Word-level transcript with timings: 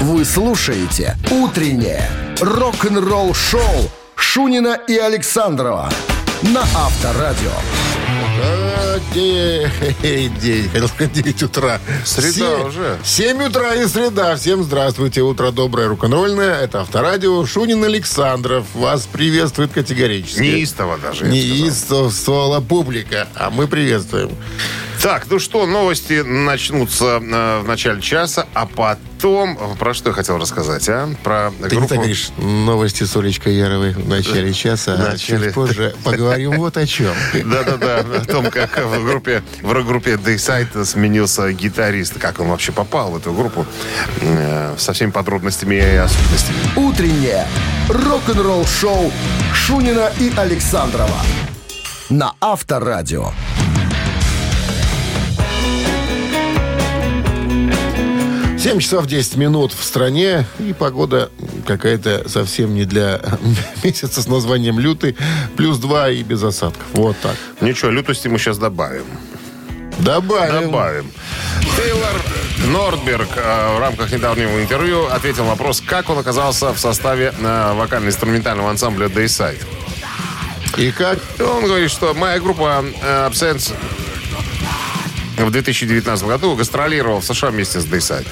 Вы 0.00 0.24
слушаете 0.24 1.16
«Утреннее 1.30 2.08
рок-н-ролл-шоу» 2.40 3.90
Шунина 4.16 4.78
и 4.88 4.96
Александрова 4.96 5.90
на 6.42 6.62
Авторадио. 6.62 7.50
День, 9.12 10.34
день, 10.40 10.68
хотел 10.70 10.88
сказать 10.88 11.12
9 11.12 11.42
утра. 11.42 11.80
Среда 12.04 12.32
Се- 12.32 12.64
уже. 12.66 12.98
7 13.04 13.42
утра 13.46 13.74
и 13.74 13.86
среда. 13.86 14.36
Всем 14.36 14.62
здравствуйте. 14.62 15.20
Утро 15.20 15.50
доброе, 15.50 15.88
рок-н-ролльное. 15.88 16.60
Это 16.60 16.80
Авторадио. 16.80 17.44
Шунин 17.44 17.84
Александров 17.84 18.64
вас 18.74 19.06
приветствует 19.06 19.72
категорически. 19.72 20.40
Неистово 20.40 20.96
даже. 20.98 21.26
Неистовствовала 21.26 22.60
публика, 22.60 23.28
а 23.34 23.50
мы 23.50 23.66
приветствуем. 23.68 24.30
Так, 25.02 25.24
ну 25.30 25.38
что, 25.38 25.64
новости 25.64 26.20
начнутся 26.20 27.22
э, 27.22 27.60
в 27.60 27.66
начале 27.66 28.02
часа, 28.02 28.46
а 28.52 28.66
потом... 28.66 29.56
Про 29.78 29.94
что 29.94 30.10
я 30.10 30.14
хотел 30.14 30.36
рассказать, 30.36 30.86
а? 30.90 31.08
Про 31.24 31.52
Ты 31.58 31.64
не 31.64 31.68
группу... 31.70 31.88
так 31.88 31.98
говоришь, 31.98 32.28
новости 32.36 33.04
с 33.04 33.16
Олечкой 33.16 33.54
Яровой 33.54 33.94
в 33.94 34.06
начале 34.06 34.52
часа, 34.52 34.94
а 34.94 35.12
начале. 35.12 35.46
чуть 35.46 35.54
позже 35.54 35.94
поговорим 36.04 36.58
вот 36.58 36.76
о 36.76 36.86
чем. 36.86 37.14
Да-да-да, 37.32 38.00
о 38.00 38.24
том, 38.26 38.50
как 38.50 38.76
в 38.78 39.02
группе, 39.06 39.42
в 39.62 39.72
рок-группе 39.72 40.16
Dayside 40.16 40.84
сменился 40.84 41.50
гитарист. 41.50 42.18
Как 42.18 42.38
он 42.38 42.48
вообще 42.48 42.72
попал 42.72 43.12
в 43.12 43.16
эту 43.16 43.32
группу. 43.32 43.64
э, 44.20 44.74
Со 44.76 44.92
всеми 44.92 45.12
подробностями 45.12 45.76
и 45.76 45.96
особенностями. 45.96 46.58
«Утреннее 46.76 47.46
рок-н-ролл-шоу» 47.88 49.10
Шунина 49.54 50.12
и 50.18 50.30
Александрова 50.36 51.16
на 52.10 52.34
Авторадио. 52.40 53.32
7 58.60 58.78
часов 58.78 59.06
10 59.06 59.36
минут 59.36 59.72
в 59.72 59.82
стране, 59.82 60.44
и 60.58 60.74
погода 60.74 61.30
какая-то 61.66 62.28
совсем 62.28 62.74
не 62.74 62.84
для 62.84 63.18
месяца 63.82 64.20
с 64.20 64.26
названием 64.28 64.78
лютый. 64.78 65.16
Плюс 65.56 65.78
2 65.78 66.10
и 66.10 66.22
без 66.22 66.42
осадков. 66.42 66.84
Вот 66.92 67.16
так. 67.22 67.36
Ничего, 67.62 67.90
лютости 67.90 68.28
мы 68.28 68.38
сейчас 68.38 68.58
добавим. 68.58 69.06
Добавим. 70.00 70.66
Добавим. 70.66 71.10
Тейлор 71.74 72.20
Нордберг 72.66 73.28
э, 73.34 73.76
в 73.76 73.80
рамках 73.80 74.12
недавнего 74.12 74.60
интервью 74.60 75.06
ответил 75.06 75.44
на 75.44 75.50
вопрос, 75.52 75.80
как 75.80 76.10
он 76.10 76.18
оказался 76.18 76.74
в 76.74 76.78
составе 76.78 77.32
э, 77.38 77.72
вокально-инструментального 77.72 78.68
ансамбля 78.68 79.06
Dayside. 79.06 79.64
И 80.76 80.90
как? 80.90 81.18
Он 81.40 81.64
говорит, 81.64 81.90
что 81.90 82.12
моя 82.12 82.38
группа 82.38 82.84
э, 83.02 83.28
Absence 83.30 83.72
в 85.44 85.50
2019 85.50 86.26
году 86.26 86.54
гастролировала 86.54 87.20
в 87.20 87.24
США 87.24 87.50
вместе 87.50 87.80
с 87.80 87.86
Dayside. 87.86 88.26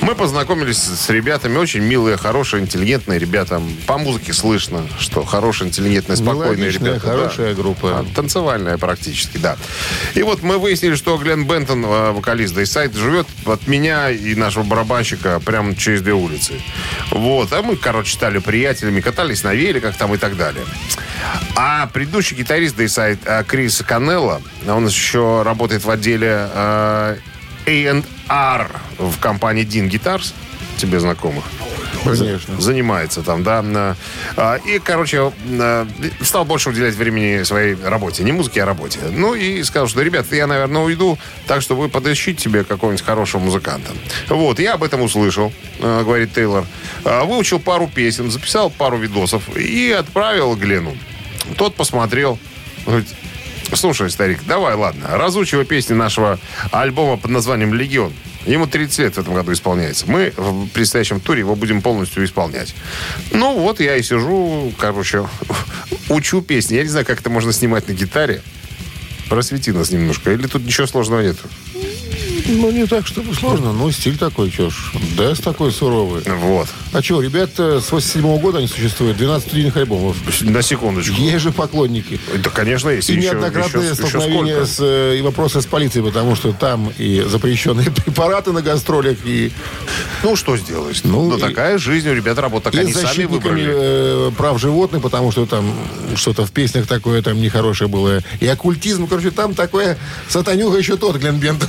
Мы 0.00 0.14
познакомились 0.14 0.78
с 0.78 1.08
ребятами, 1.10 1.56
очень 1.56 1.80
милые, 1.80 2.16
хорошие, 2.16 2.62
интеллигентные 2.62 3.18
ребята. 3.18 3.62
По 3.86 3.98
музыке 3.98 4.32
слышно, 4.32 4.86
что 4.98 5.24
хорошие, 5.24 5.68
интеллигентные, 5.68 6.16
спокойные 6.16 6.70
ребята. 6.70 7.00
хорошая 7.00 7.54
да. 7.54 7.62
группа. 7.62 8.00
А, 8.00 8.06
Танцевальная 8.14 8.78
практически, 8.78 9.38
да. 9.38 9.56
И 10.14 10.22
вот 10.22 10.42
мы 10.42 10.58
выяснили, 10.58 10.94
что 10.94 11.16
Глен 11.18 11.46
Бентон, 11.46 11.84
э, 11.84 12.12
вокалист 12.12 12.56
Dayside, 12.56 12.96
живет 12.96 13.26
от 13.44 13.66
меня 13.66 14.10
и 14.10 14.34
нашего 14.34 14.64
барабанщика 14.64 15.40
прямо 15.40 15.74
через 15.74 16.02
две 16.02 16.14
улицы. 16.14 16.54
Вот. 17.10 17.52
А 17.52 17.62
мы, 17.62 17.76
короче, 17.76 18.14
стали 18.14 18.38
приятелями, 18.38 19.00
катались 19.00 19.42
на 19.42 19.54
великах 19.54 19.96
там 19.96 20.14
и 20.14 20.18
так 20.18 20.36
далее. 20.36 20.64
А 21.56 21.88
предыдущий 21.88 22.36
гитарист 22.36 22.78
Dayside 22.78 23.18
э, 23.24 23.44
Крис 23.44 23.82
Канелло, 23.86 24.40
он 24.66 24.86
еще 24.86 25.42
работает 25.42 25.84
в 25.84 25.90
отделе 25.90 26.48
э, 26.52 27.16
A&R 27.66 28.70
в 28.98 29.18
компании 29.18 29.66
Dean 29.66 29.90
Guitars, 29.90 30.32
тебе 30.78 31.00
знакомых. 31.00 31.44
Конечно. 32.04 32.60
Занимается 32.60 33.22
там, 33.22 33.42
да. 33.42 33.96
а, 34.36 34.56
И, 34.56 34.78
короче, 34.78 35.32
э, 35.44 35.86
стал 36.22 36.44
больше 36.44 36.70
уделять 36.70 36.94
времени 36.94 37.42
своей 37.42 37.74
работе. 37.74 38.22
Не 38.24 38.32
музыке, 38.32 38.62
а 38.62 38.66
работе. 38.66 39.00
Ну 39.10 39.34
и 39.34 39.62
сказал, 39.62 39.88
что, 39.88 40.00
ребят, 40.02 40.26
я, 40.32 40.46
наверное, 40.46 40.82
уйду, 40.82 41.18
так 41.46 41.62
что 41.62 41.76
вы 41.76 41.88
подыщите 41.88 42.42
себе 42.42 42.64
какого-нибудь 42.64 43.04
хорошего 43.04 43.40
музыканта. 43.42 43.92
Вот, 44.28 44.58
я 44.58 44.74
об 44.74 44.82
этом 44.82 45.02
услышал, 45.02 45.52
э, 45.78 46.02
говорит 46.02 46.32
Тейлор. 46.32 46.64
Выучил 47.04 47.58
пару 47.58 47.86
песен, 47.86 48.30
записал 48.30 48.70
пару 48.70 48.96
видосов 48.96 49.54
и 49.56 49.90
отправил 49.90 50.54
Глену. 50.56 50.96
Тот 51.56 51.74
посмотрел, 51.74 52.38
говорит, 52.86 53.08
Слушай, 53.72 54.10
старик, 54.10 54.40
давай, 54.46 54.74
ладно, 54.74 55.16
разучивай 55.16 55.64
песни 55.64 55.94
нашего 55.94 56.38
альбома 56.72 57.16
под 57.16 57.30
названием 57.30 57.72
«Легион». 57.72 58.12
Ему 58.46 58.66
30 58.66 58.98
лет 58.98 59.14
в 59.14 59.18
этом 59.18 59.34
году 59.34 59.52
исполняется. 59.52 60.06
Мы 60.10 60.32
в 60.36 60.66
предстоящем 60.68 61.20
туре 61.20 61.40
его 61.40 61.54
будем 61.54 61.82
полностью 61.82 62.24
исполнять. 62.24 62.74
Ну, 63.32 63.58
вот 63.58 63.80
я 63.80 63.96
и 63.96 64.02
сижу, 64.02 64.72
короче, 64.78 65.28
учу 66.08 66.40
песни. 66.40 66.76
Я 66.76 66.82
не 66.82 66.88
знаю, 66.88 67.06
как 67.06 67.20
это 67.20 67.30
можно 67.30 67.52
снимать 67.52 67.86
на 67.86 67.92
гитаре. 67.92 68.42
Просвети 69.28 69.72
нас 69.72 69.90
немножко. 69.90 70.32
Или 70.32 70.46
тут 70.46 70.64
ничего 70.64 70.86
сложного 70.86 71.20
нету? 71.20 71.48
Ну, 72.50 72.70
не 72.70 72.86
так, 72.86 73.06
чтобы 73.06 73.34
сложно. 73.34 73.72
Ну, 73.72 73.90
стиль 73.92 74.18
такой, 74.18 74.50
что 74.50 74.70
ж. 74.70 74.74
Дэс 75.16 75.38
такой 75.38 75.70
суровый. 75.72 76.22
Вот. 76.26 76.68
А 76.92 77.02
что, 77.02 77.20
ребята 77.20 77.80
с 77.80 77.90
87 77.92 78.38
года 78.40 78.58
они 78.58 78.66
существуют. 78.66 79.16
12 79.16 79.46
студийных 79.48 79.76
альбомов. 79.76 80.16
На 80.42 80.62
секундочку. 80.62 81.14
Есть 81.20 81.40
же 81.44 81.52
поклонники. 81.52 82.18
Да, 82.42 82.50
конечно, 82.50 82.88
есть. 82.90 83.08
И 83.10 83.14
Еще- 83.14 83.26
неоднократные 83.30 83.90
еще- 83.90 84.02
еще 84.02 84.08
столкновения 84.08 84.64
сколько? 84.64 84.66
с, 84.66 84.78
э, 84.80 85.16
и 85.18 85.22
вопросы 85.22 85.60
с 85.62 85.66
полицией, 85.66 86.04
потому 86.04 86.34
что 86.34 86.52
там 86.52 86.92
и 86.98 87.24
запрещенные 87.26 87.90
препараты 88.04 88.52
на 88.52 88.62
гастролях, 88.62 89.18
и, 89.24 89.52
Ну, 90.22 90.36
что 90.36 90.56
сделаешь? 90.56 91.02
Ну, 91.04 91.30
Ну, 91.30 91.36
и- 91.36 91.40
такая 91.40 91.78
жизнь 91.78 92.08
у 92.08 92.14
ребят 92.14 92.38
работа. 92.38 92.64
Так 92.64 92.74
и 92.74 92.78
они 92.78 92.92
сами 92.92 93.24
выбрали. 93.24 93.64
э, 93.66 94.30
прав 94.36 94.60
животных, 94.60 95.02
потому 95.02 95.30
что 95.32 95.46
там 95.46 95.72
что-то 96.16 96.44
в 96.44 96.50
песнях 96.50 96.86
такое 96.86 97.22
там 97.22 97.40
нехорошее 97.40 97.88
было. 97.88 98.20
И 98.40 98.46
оккультизм, 98.46 99.06
короче, 99.06 99.30
там 99.30 99.54
такое 99.54 99.96
сатанюга 100.28 100.78
еще 100.78 100.96
тот, 100.96 101.16
Глен 101.16 101.38
Бентон. 101.38 101.68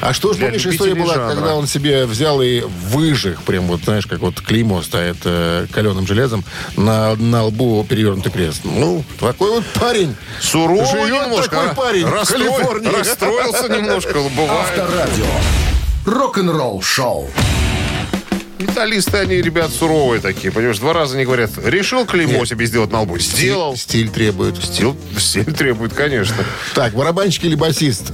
А 0.00 0.12
что 0.14 0.32
ж, 0.32 0.38
помнишь, 0.38 0.64
история 0.66 0.94
была, 0.94 1.14
жанра. 1.14 1.34
когда 1.34 1.54
он 1.54 1.66
себе 1.66 2.06
взял 2.06 2.40
и 2.40 2.60
выжег, 2.60 3.42
прям 3.42 3.66
вот, 3.66 3.82
знаешь, 3.84 4.06
как 4.06 4.20
вот 4.20 4.40
клеймо 4.40 4.82
ставит 4.82 5.18
э, 5.24 5.66
каленым 5.72 6.06
железом, 6.06 6.44
на, 6.76 7.14
на 7.16 7.44
лбу 7.44 7.84
перевернутый 7.88 8.32
крест. 8.32 8.62
Ну, 8.64 9.04
такой 9.18 9.50
вот 9.50 9.64
парень. 9.74 10.14
Суровый 10.40 10.86
Живет 10.86 11.24
немножко. 11.24 11.50
такой 11.56 11.70
а? 11.70 11.74
парень 11.74 12.06
в 12.06 12.12
Расстроил- 12.12 12.54
Калифорнии. 12.54 12.88
Расстроился 12.88 13.68
немножко, 13.68 14.14
бывает. 14.36 14.50
Авторадио. 14.78 15.26
Рок-н-ролл-шоу. 16.06 17.28
Металлисты, 18.58 19.16
они, 19.16 19.36
ребят, 19.36 19.70
суровые 19.70 20.20
такие, 20.20 20.52
понимаешь? 20.52 20.78
Два 20.78 20.92
раза 20.92 21.16
не 21.16 21.24
говорят, 21.24 21.50
решил 21.64 22.04
клеймо 22.04 22.44
себе 22.44 22.66
сделать 22.66 22.90
на 22.92 23.00
лбу? 23.02 23.18
Сделал. 23.18 23.74
Стиль 23.76 24.10
требует. 24.10 24.62
Стиль, 24.62 24.94
стиль 25.18 25.52
требует, 25.52 25.94
конечно. 25.94 26.36
Так, 26.74 26.92
барабанщик 26.94 27.44
или 27.44 27.54
басист? 27.54 28.12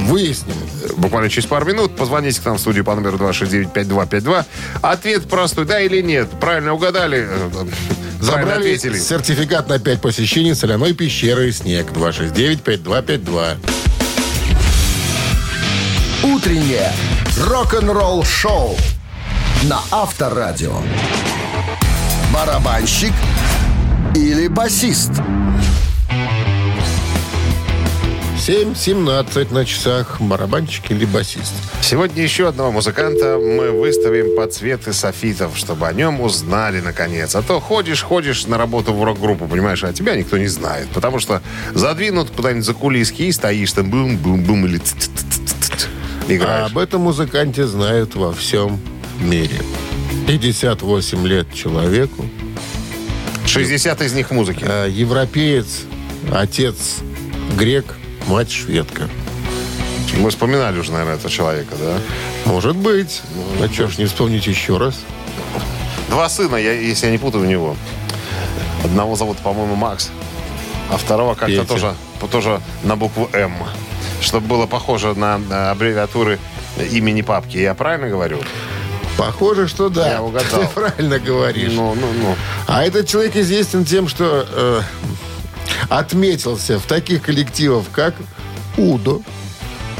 Выясним. 0.00 0.54
Буквально 0.96 1.30
через 1.30 1.46
пару 1.48 1.66
минут 1.66 1.96
позвоните 1.96 2.40
к 2.40 2.44
нам 2.44 2.56
в 2.56 2.60
студию 2.60 2.84
по 2.84 2.94
номеру 2.94 3.16
269-5252. 3.18 4.44
Ответ 4.82 5.28
простой, 5.28 5.64
да 5.64 5.80
или 5.80 6.00
нет. 6.02 6.28
Правильно 6.40 6.74
угадали. 6.74 7.26
э, 7.28 7.48
Правильно 7.50 7.72
Забрали 8.20 8.60
ответили. 8.60 8.98
сертификат 8.98 9.68
на 9.68 9.78
5 9.78 10.00
посещений 10.00 10.54
соляной 10.54 10.94
пещеры 10.94 11.52
«Снег» 11.52 11.90
269-5252. 11.92 13.56
«Утреннее 16.22 16.90
рок-н-ролл-шоу» 17.38 18.76
на 19.64 19.80
Авторадио. 19.90 20.76
Барабанщик 22.32 23.12
или 24.14 24.48
басист? 24.48 25.10
7.17 28.46 29.54
на 29.54 29.64
часах. 29.64 30.20
Барабанщик 30.20 30.90
или 30.90 31.06
басист? 31.06 31.54
Сегодня 31.80 32.22
еще 32.22 32.46
одного 32.46 32.72
музыканта 32.72 33.38
мы 33.38 33.70
выставим 33.70 34.36
под 34.36 34.52
цветы 34.52 34.92
софитов, 34.92 35.56
чтобы 35.56 35.88
о 35.88 35.94
нем 35.94 36.20
узнали 36.20 36.80
наконец. 36.80 37.34
А 37.36 37.40
то 37.40 37.58
ходишь, 37.58 38.02
ходишь 38.02 38.46
на 38.46 38.58
работу 38.58 38.92
в 38.92 39.02
рок-группу, 39.02 39.48
понимаешь, 39.48 39.82
а 39.82 39.94
тебя 39.94 40.14
никто 40.14 40.36
не 40.36 40.48
знает. 40.48 40.88
Потому 40.92 41.20
что 41.20 41.40
задвинут 41.72 42.32
куда-нибудь 42.36 42.66
за 42.66 42.74
кулиски 42.74 43.22
и 43.22 43.32
стоишь 43.32 43.72
там 43.72 43.88
бум-бум-бум 43.88 44.66
или. 44.66 44.78
А 46.28 46.30
играешь. 46.30 46.70
об 46.70 46.76
этом 46.76 47.00
музыканте 47.00 47.66
знают 47.66 48.14
во 48.14 48.34
всем 48.34 48.78
мире. 49.20 49.56
58 50.26 51.26
лет 51.26 51.46
человеку. 51.54 52.26
60 53.46 54.02
из 54.02 54.12
них 54.12 54.28
в 54.28 54.32
музыке. 54.34 54.66
А 54.68 54.86
европеец, 54.86 55.84
отец 56.30 56.96
грек, 57.56 57.86
мать 58.26 58.50
шведка. 58.50 59.08
Мы 60.16 60.30
вспоминали 60.30 60.78
уже, 60.78 60.92
наверное, 60.92 61.16
этого 61.16 61.30
человека, 61.30 61.74
да? 61.78 61.98
Может 62.44 62.76
быть. 62.76 63.22
А 63.60 63.68
что 63.72 63.88
ж 63.88 63.98
не 63.98 64.06
вспомнить 64.06 64.46
еще 64.46 64.76
раз? 64.76 65.00
Два 66.08 66.28
сына, 66.28 66.56
я, 66.56 66.72
если 66.72 67.06
я 67.06 67.12
не 67.12 67.18
путаю, 67.18 67.44
у 67.44 67.46
него. 67.46 67.76
Одного 68.84 69.16
зовут, 69.16 69.38
по-моему, 69.38 69.74
Макс, 69.74 70.10
а 70.90 70.96
второго 70.96 71.34
как-то 71.34 71.64
тоже, 71.64 71.94
тоже 72.30 72.60
на 72.84 72.96
букву 72.96 73.28
М. 73.32 73.54
Чтобы 74.20 74.46
было 74.46 74.66
похоже 74.66 75.14
на, 75.14 75.38
на 75.38 75.70
аббревиатуры 75.70 76.38
имени 76.92 77.22
папки. 77.22 77.56
Я 77.56 77.74
правильно 77.74 78.08
говорю? 78.08 78.38
Похоже, 79.16 79.68
что 79.68 79.88
да. 79.88 80.12
Я 80.12 80.22
угадал. 80.22 80.60
Ты 80.62 80.66
правильно 80.68 81.18
говоришь. 81.18 81.72
Ну, 81.72 81.94
ну, 81.94 82.06
ну. 82.20 82.36
А 82.66 82.84
этот 82.84 83.08
человек 83.08 83.36
известен 83.36 83.84
тем, 83.84 84.08
что 84.08 84.46
э, 84.48 84.80
отметился 85.88 86.78
в 86.78 86.86
таких 86.86 87.22
коллективах, 87.22 87.84
как 87.92 88.14
Удо. 88.76 89.20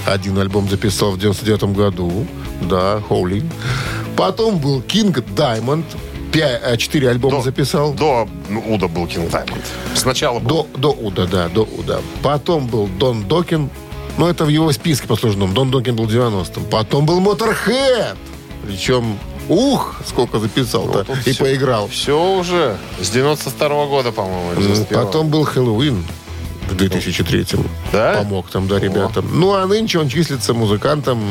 Один 0.06 0.38
альбом 0.38 0.68
записал 0.68 1.12
в 1.12 1.18
99 1.18 1.76
году. 1.76 2.26
Да, 2.62 3.00
Хоули. 3.08 3.42
Потом 4.16 4.58
был 4.58 4.82
Кинг 4.82 5.24
Даймонд. 5.34 5.86
Пя- 6.32 6.60
э, 6.62 6.76
Четыре 6.76 7.10
альбома 7.10 7.42
записал. 7.42 7.94
До 7.94 8.28
ну, 8.48 8.62
Уда 8.74 8.88
был 8.88 9.06
Кинг 9.06 9.30
Даймонд. 9.30 9.62
Сначала 9.94 10.40
был. 10.40 10.66
До, 10.74 10.78
до 10.78 10.92
Уда, 10.92 11.26
да, 11.26 11.48
до 11.48 11.62
Уда. 11.62 12.00
Потом 12.22 12.66
был 12.66 12.86
Дон 12.86 13.26
Докин. 13.26 13.70
Ну, 14.18 14.26
это 14.26 14.44
в 14.44 14.48
его 14.48 14.70
списке 14.72 15.06
послужном. 15.06 15.54
Дон 15.54 15.70
Докин 15.70 15.96
был 15.96 16.04
в 16.04 16.10
90-м. 16.10 16.64
Потом 16.66 17.06
был 17.06 17.20
Моторхед. 17.20 18.16
Причем, 18.66 19.18
ух, 19.48 19.96
сколько 20.06 20.38
записал-то. 20.38 21.04
Ну, 21.08 21.14
и 21.26 21.32
всё- 21.32 21.44
поиграл. 21.44 21.88
Все 21.88 22.34
уже. 22.36 22.76
С 23.00 23.10
92 23.10 23.86
года, 23.86 24.12
по-моему. 24.12 24.52
91-го. 24.60 25.04
Потом 25.06 25.28
был 25.28 25.44
Хэллоуин 25.44 26.04
в 26.70 26.74
2003-м. 26.76 27.66
Да? 27.92 28.14
Помог 28.18 28.48
там, 28.50 28.66
да, 28.68 28.78
ребятам. 28.80 29.26
Ну, 29.38 29.52
а 29.54 29.66
нынче 29.66 29.98
он 29.98 30.08
числится 30.08 30.54
музыкантом 30.54 31.22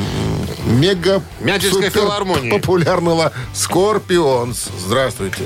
мега 0.66 1.22
Мяческой 1.42 1.90
филармонии. 1.90 2.52
популярного 2.52 3.32
Скорпионс. 3.54 4.70
Здравствуйте. 4.86 5.44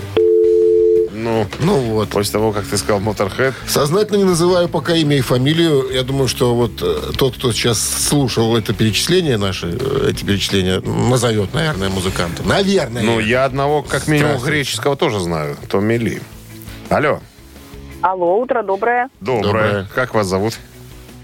Ну, 1.27 1.45
Ну 1.59 1.79
вот. 1.94 2.09
после 2.09 2.31
того, 2.33 2.51
как 2.51 2.65
ты 2.65 2.77
сказал 2.77 3.01
Motorhead, 3.01 3.53
Сознательно 3.68 4.18
не 4.18 4.24
называю 4.24 4.69
пока 4.69 4.94
имя 4.95 5.18
и 5.18 5.21
фамилию. 5.21 5.89
Я 5.91 6.03
думаю, 6.03 6.27
что 6.27 6.56
вот 6.56 6.81
э, 6.81 7.12
тот, 7.18 7.35
кто 7.35 7.51
сейчас 7.51 7.79
слушал 7.79 8.56
это 8.56 8.74
перечисление 8.74 9.38
наши, 9.38 9.68
э, 9.79 10.09
эти 10.12 10.24
перечисления, 10.24 10.79
назовет, 10.81 11.53
наверное, 11.53 11.89
музыканта. 11.89 12.44
Наверное. 12.44 13.03
ну, 13.03 13.19
я 13.19 13.45
одного, 13.45 13.83
как 13.83 14.07
минимум, 14.07 14.31
Здравствуйте. 14.31 14.56
греческого 14.57 14.95
тоже 14.95 15.19
знаю. 15.19 15.57
Томми 15.69 15.95
Ли. 15.95 16.21
Алло. 16.89 17.19
Алло, 18.01 18.38
утро 18.39 18.63
доброе. 18.63 19.09
Доброе. 19.19 19.44
Доброе. 19.44 19.88
Как 19.94 20.13
вас 20.13 20.27
зовут? 20.27 20.53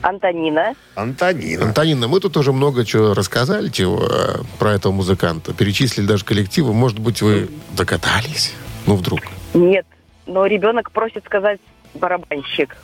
Антонина. 0.02 0.74
Антонина. 0.96 1.64
Антонина, 1.66 2.08
мы 2.10 2.20
тут 2.20 2.36
уже 2.36 2.52
много 2.52 2.84
чего 2.86 3.14
рассказали 3.14 3.70
чего 3.70 4.06
э, 4.06 4.42
про 4.60 4.74
этого 4.74 4.92
музыканта. 4.92 5.54
Перечислили 5.54 6.06
даже 6.06 6.26
коллективы. 6.26 6.74
Может 6.74 7.00
быть, 7.00 7.22
вы 7.22 7.50
догадались? 7.72 8.52
Ну, 8.86 8.96
вдруг. 8.98 9.22
Нет, 9.54 9.86
но 10.26 10.46
ребенок 10.46 10.92
просит 10.92 11.24
сказать 11.26 11.60
барабанщик. 11.94 12.76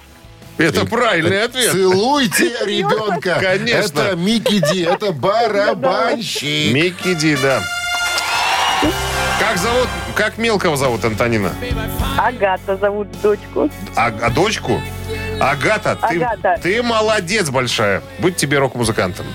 Это 0.57 0.85
правильный 0.85 1.43
ответ. 1.43 1.71
Целуйте 1.71 2.49
ребенка. 2.65 3.37
Конечно. 3.39 4.01
Это 4.01 4.15
Микки 4.17 4.59
Ди, 4.59 4.81
это 4.81 5.11
барабанщик. 5.13 6.73
Микки 6.73 7.13
Ди, 7.13 7.37
да. 7.37 7.61
Как 9.39 9.57
зовут, 9.57 9.87
как 10.15 10.37
мелкого 10.37 10.75
зовут 10.75 11.03
Антонина? 11.05 11.53
Агата 12.17 12.75
зовут 12.75 13.07
дочку. 13.21 13.69
А, 13.95 14.07
а 14.07 14.29
дочку? 14.29 14.81
Агата, 15.39 15.95
ты, 16.09 16.17
Агата. 16.21 16.59
ты 16.61 16.83
молодец 16.83 17.49
большая. 17.49 18.01
Будь 18.19 18.35
тебе 18.35 18.59
рок-музыкантом. 18.59 19.25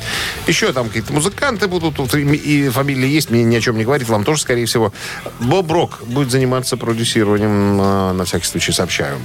Еще 0.46 0.73
там 0.73 0.88
какие-то 0.88 1.12
музыканты 1.12 1.69
будут, 1.69 1.96
тут 1.96 2.14
и, 2.14 2.20
и 2.20 2.69
фамилии 2.69 3.08
есть, 3.08 3.31
мне 3.31 3.44
ни 3.44 3.56
о 3.56 3.61
чем 3.61 3.76
не 3.79 3.85
говорит, 3.85 4.08
вам 4.08 4.25
тоже, 4.25 4.43
скорее 4.43 4.67
всего. 4.67 4.93
Боб 5.40 5.70
Рок 5.70 6.00
будет 6.06 6.31
заниматься 6.31 6.76
продюсированием, 6.76 7.81
э, 7.81 8.12
на 8.12 8.25
всякий 8.25 8.46
случай 8.46 8.73
сообщаю. 8.73 9.19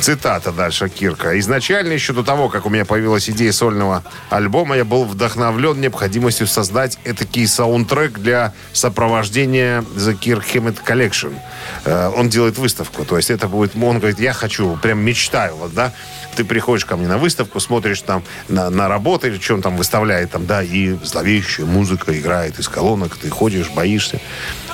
Цитата 0.00 0.52
дальше 0.52 0.88
Кирка. 0.88 1.38
«Изначально, 1.38 1.92
еще 1.92 2.12
до 2.12 2.22
того, 2.22 2.48
как 2.48 2.66
у 2.66 2.70
меня 2.70 2.84
появилась 2.84 3.28
идея 3.28 3.52
сольного 3.52 4.04
альбома, 4.30 4.76
я 4.76 4.84
был 4.84 5.04
вдохновлен 5.04 5.80
необходимостью 5.80 6.46
создать 6.46 6.98
этакий 7.04 7.46
саундтрек 7.46 8.18
для 8.18 8.52
сопровождения 8.72 9.82
The 9.96 10.18
Kirk 10.18 10.44
Hammett 10.54 10.78
Collection». 10.86 11.36
Э, 11.84 12.12
Он 12.14 12.28
делает 12.28 12.58
выставку, 12.58 13.04
то 13.04 13.16
есть 13.16 13.30
это 13.30 13.48
будет, 13.48 13.74
он 13.74 13.98
говорит, 13.98 14.20
я 14.20 14.32
хочу, 14.32 14.76
прям 14.76 15.00
мечтаю, 15.00 15.56
вот, 15.56 15.74
да, 15.74 15.92
ты 16.36 16.44
приходишь 16.44 16.84
ко 16.84 16.96
мне 16.96 17.08
на 17.08 17.18
выставку, 17.18 17.58
смотришь 17.60 18.02
там 18.02 18.22
на, 18.48 18.70
на 18.70 18.88
работы, 18.88 19.28
или 19.28 19.52
он 19.52 19.62
там 19.62 19.76
выставляет, 19.76 20.30
там, 20.30 20.46
да, 20.46 20.62
и 20.62 20.96
зловещая 21.02 21.66
музыка 21.66 22.16
играет 22.18 22.58
из 22.58 22.68
колонок, 22.68 23.16
ты 23.16 23.28
ходишь, 23.30 23.70
боишься 23.70 24.20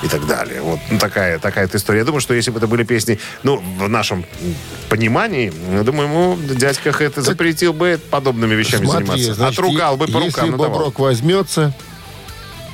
и 0.03 0.09
так 0.09 0.27
далее. 0.27 0.61
Вот 0.61 0.81
ну, 0.91 0.99
такая, 0.99 1.39
такая 1.39 1.65
эта 1.65 1.77
история. 1.77 2.01
Я 2.01 2.05
думаю, 2.05 2.21
что 2.21 2.35
если 2.35 2.51
бы 2.51 2.59
это 2.59 2.67
были 2.67 2.83
песни, 2.83 3.19
ну, 3.43 3.57
в 3.79 3.89
нашем 3.89 4.25
понимании, 4.89 5.53
я 5.73 5.83
думаю, 5.83 6.09
ему 6.09 6.37
дядька 6.55 6.91
это 6.91 7.23
запретил 7.23 7.73
бы 7.73 7.99
подобными 8.11 8.55
вещами 8.55 8.85
Смотри, 8.85 9.07
заниматься. 9.07 9.35
значит, 9.35 9.59
Отругал 9.59 9.97
бы 9.97 10.07
по 10.07 10.19
если 10.19 10.27
рукам. 10.27 10.51
Боб 10.51 10.61
надавал. 10.61 10.81
Рок 10.87 10.99
возьмется, 10.99 11.73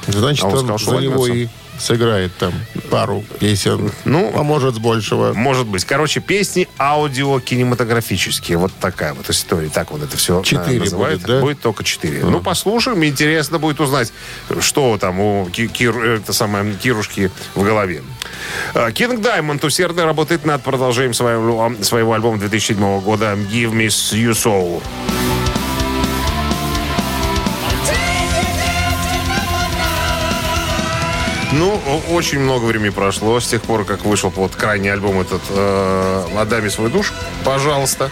значит, 0.06 0.44
А 0.44 0.48
он 0.48 0.52
он, 0.54 0.58
сказал, 0.60 0.78
что 0.78 0.90
за 0.92 1.02
него 1.02 1.20
возьмется. 1.20 1.54
и 1.54 1.67
сыграет 1.78 2.36
там 2.36 2.52
пару 2.90 3.24
песен. 3.40 3.90
Ну, 4.04 4.32
а 4.34 4.42
может, 4.42 4.74
с 4.74 4.78
большего. 4.78 5.32
Может 5.32 5.66
быть. 5.66 5.84
Короче, 5.84 6.20
песни 6.20 6.68
аудио-кинематографические. 6.78 8.56
Вот 8.58 8.72
такая 8.80 9.14
вот 9.14 9.28
история. 9.30 9.68
Так 9.68 9.90
вот 9.90 10.02
это 10.02 10.16
все 10.16 10.42
Четыре 10.42 10.80
называют. 10.80 11.22
будет, 11.22 11.56
да? 11.56 11.62
только 11.62 11.84
четыре. 11.84 12.24
Ну, 12.24 12.40
послушаем. 12.40 13.04
Интересно 13.04 13.58
будет 13.58 13.80
узнать, 13.80 14.12
что 14.60 14.98
там 14.98 15.20
у 15.20 15.46
Ки- 15.50 15.68
Кир- 15.68 16.16
это 16.16 16.32
самое, 16.32 16.74
Кирушки 16.74 17.30
в 17.54 17.62
голове. 17.62 18.02
Кинг 18.94 19.20
Даймонд 19.20 19.64
усердно 19.64 20.04
работает 20.04 20.44
над 20.44 20.62
продолжением 20.62 21.14
своего, 21.14 21.72
своего 21.82 22.12
альбома 22.14 22.38
2007 22.38 23.00
года 23.00 23.34
«Give 23.34 23.72
Me 23.72 23.86
You 23.86 24.30
Soul». 24.32 24.82
Ну, 31.52 31.80
очень 32.10 32.40
много 32.40 32.66
времени 32.66 32.90
прошло 32.90 33.40
с 33.40 33.46
тех 33.46 33.62
пор, 33.62 33.84
как 33.86 34.04
вышел 34.04 34.30
вот 34.36 34.54
крайний 34.54 34.92
альбом 34.92 35.20
этот 35.20 35.40
э, 35.48 36.24
«Отдай 36.36 36.68
свой 36.70 36.90
душ», 36.90 37.14
пожалуйста. 37.42 38.10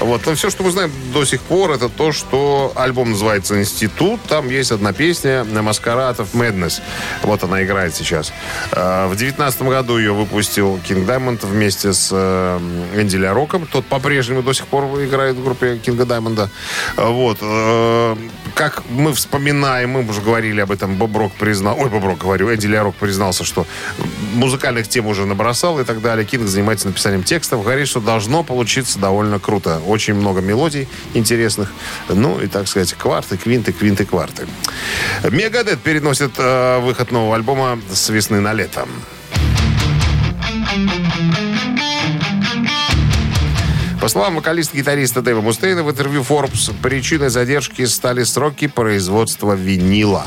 Вот, 0.00 0.24
но 0.24 0.34
все, 0.34 0.48
что 0.48 0.62
мы 0.62 0.70
знаем 0.70 0.90
до 1.12 1.26
сих 1.26 1.42
пор, 1.42 1.72
это 1.72 1.90
то, 1.90 2.10
что 2.12 2.72
альбом 2.74 3.10
называется 3.10 3.60
«Институт». 3.60 4.20
Там 4.22 4.48
есть 4.48 4.72
одна 4.72 4.94
песня 4.94 5.44
«Маскарад 5.44 6.20
of 6.20 6.28
Madness». 6.32 6.80
Вот 7.22 7.44
она 7.44 7.62
играет 7.62 7.94
сейчас. 7.94 8.32
Э, 8.72 9.08
в 9.08 9.16
девятнадцатом 9.16 9.68
году 9.68 9.98
ее 9.98 10.12
выпустил 10.12 10.80
Кинг 10.82 11.04
Даймонд 11.04 11.44
вместе 11.44 11.92
с 11.92 12.08
э, 12.10 12.58
Энди 12.96 13.07
Ля 13.07 13.16
Роком. 13.16 13.66
Тот 13.66 13.84
по-прежнему 13.84 14.42
до 14.42 14.54
сих 14.54 14.66
пор 14.66 14.84
играет 15.04 15.36
в 15.36 15.44
группе 15.44 15.76
Кинга 15.76 16.06
Даймонда. 16.06 16.48
Э, 16.96 17.08
Вот. 17.10 17.38
э, 17.42 18.16
как 18.54 18.82
мы 18.88 19.12
вспоминаем, 19.12 19.90
мы 19.90 20.08
уже 20.08 20.22
говорили 20.22 20.60
об 20.60 20.70
этом, 20.70 20.96
Боб 20.96 21.14
Рок 21.16 21.32
признал... 21.34 21.78
Ой, 21.78 21.90
Боб 21.90 22.04
Рок, 22.04 22.18
говорю, 22.18 22.52
Энди 22.52 22.69
Ля 22.70 22.84
Рок 22.84 22.94
признался, 22.94 23.44
что 23.44 23.66
музыкальных 24.34 24.88
тем 24.88 25.06
уже 25.06 25.26
набросал 25.26 25.80
и 25.80 25.84
так 25.84 26.00
далее. 26.00 26.24
Кинг 26.24 26.46
занимается 26.46 26.86
написанием 26.86 27.24
текстов. 27.24 27.62
Говорит, 27.62 27.88
что 27.88 28.00
должно 28.00 28.42
получиться 28.44 28.98
довольно 28.98 29.38
круто. 29.38 29.80
Очень 29.86 30.14
много 30.14 30.40
мелодий 30.40 30.88
интересных. 31.14 31.72
Ну 32.08 32.40
и, 32.40 32.46
так 32.46 32.68
сказать, 32.68 32.94
кварты, 32.94 33.36
квинты, 33.36 33.72
квинты, 33.72 34.06
кварты. 34.06 34.46
Мегадет 35.30 35.80
переносит 35.80 36.32
э, 36.38 36.78
выход 36.78 37.10
нового 37.10 37.34
альбома 37.34 37.78
с 37.92 38.08
весны 38.08 38.40
на 38.40 38.52
лето. 38.52 38.86
По 44.00 44.08
словам 44.08 44.36
вокалиста-гитариста 44.36 45.20
Дэйва 45.20 45.42
Мустейна 45.42 45.82
в 45.84 45.90
интервью 45.90 46.22
Forbes, 46.22 46.72
причиной 46.82 47.28
задержки 47.28 47.84
стали 47.84 48.22
сроки 48.24 48.66
производства 48.66 49.52
винила. 49.54 50.24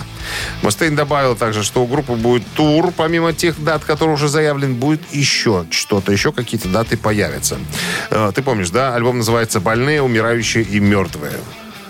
Мустейн 0.61 0.95
добавил 0.95 1.35
также, 1.35 1.63
что 1.63 1.81
у 1.81 1.87
группы 1.87 2.13
будет 2.13 2.45
тур, 2.53 2.91
помимо 2.95 3.33
тех 3.33 3.61
дат, 3.63 3.83
которые 3.83 4.13
уже 4.13 4.27
заявлен, 4.27 4.75
будет 4.75 5.01
еще 5.11 5.65
что-то, 5.71 6.11
еще 6.11 6.31
какие-то 6.31 6.67
даты 6.67 6.97
появятся. 6.97 7.57
Э, 8.11 8.31
Ты 8.35 8.43
помнишь, 8.43 8.69
да? 8.69 8.93
Альбом 8.93 9.17
называется 9.17 9.59
«Больные, 9.59 10.03
умирающие 10.03 10.63
и 10.63 10.79
мертвые». 10.79 11.33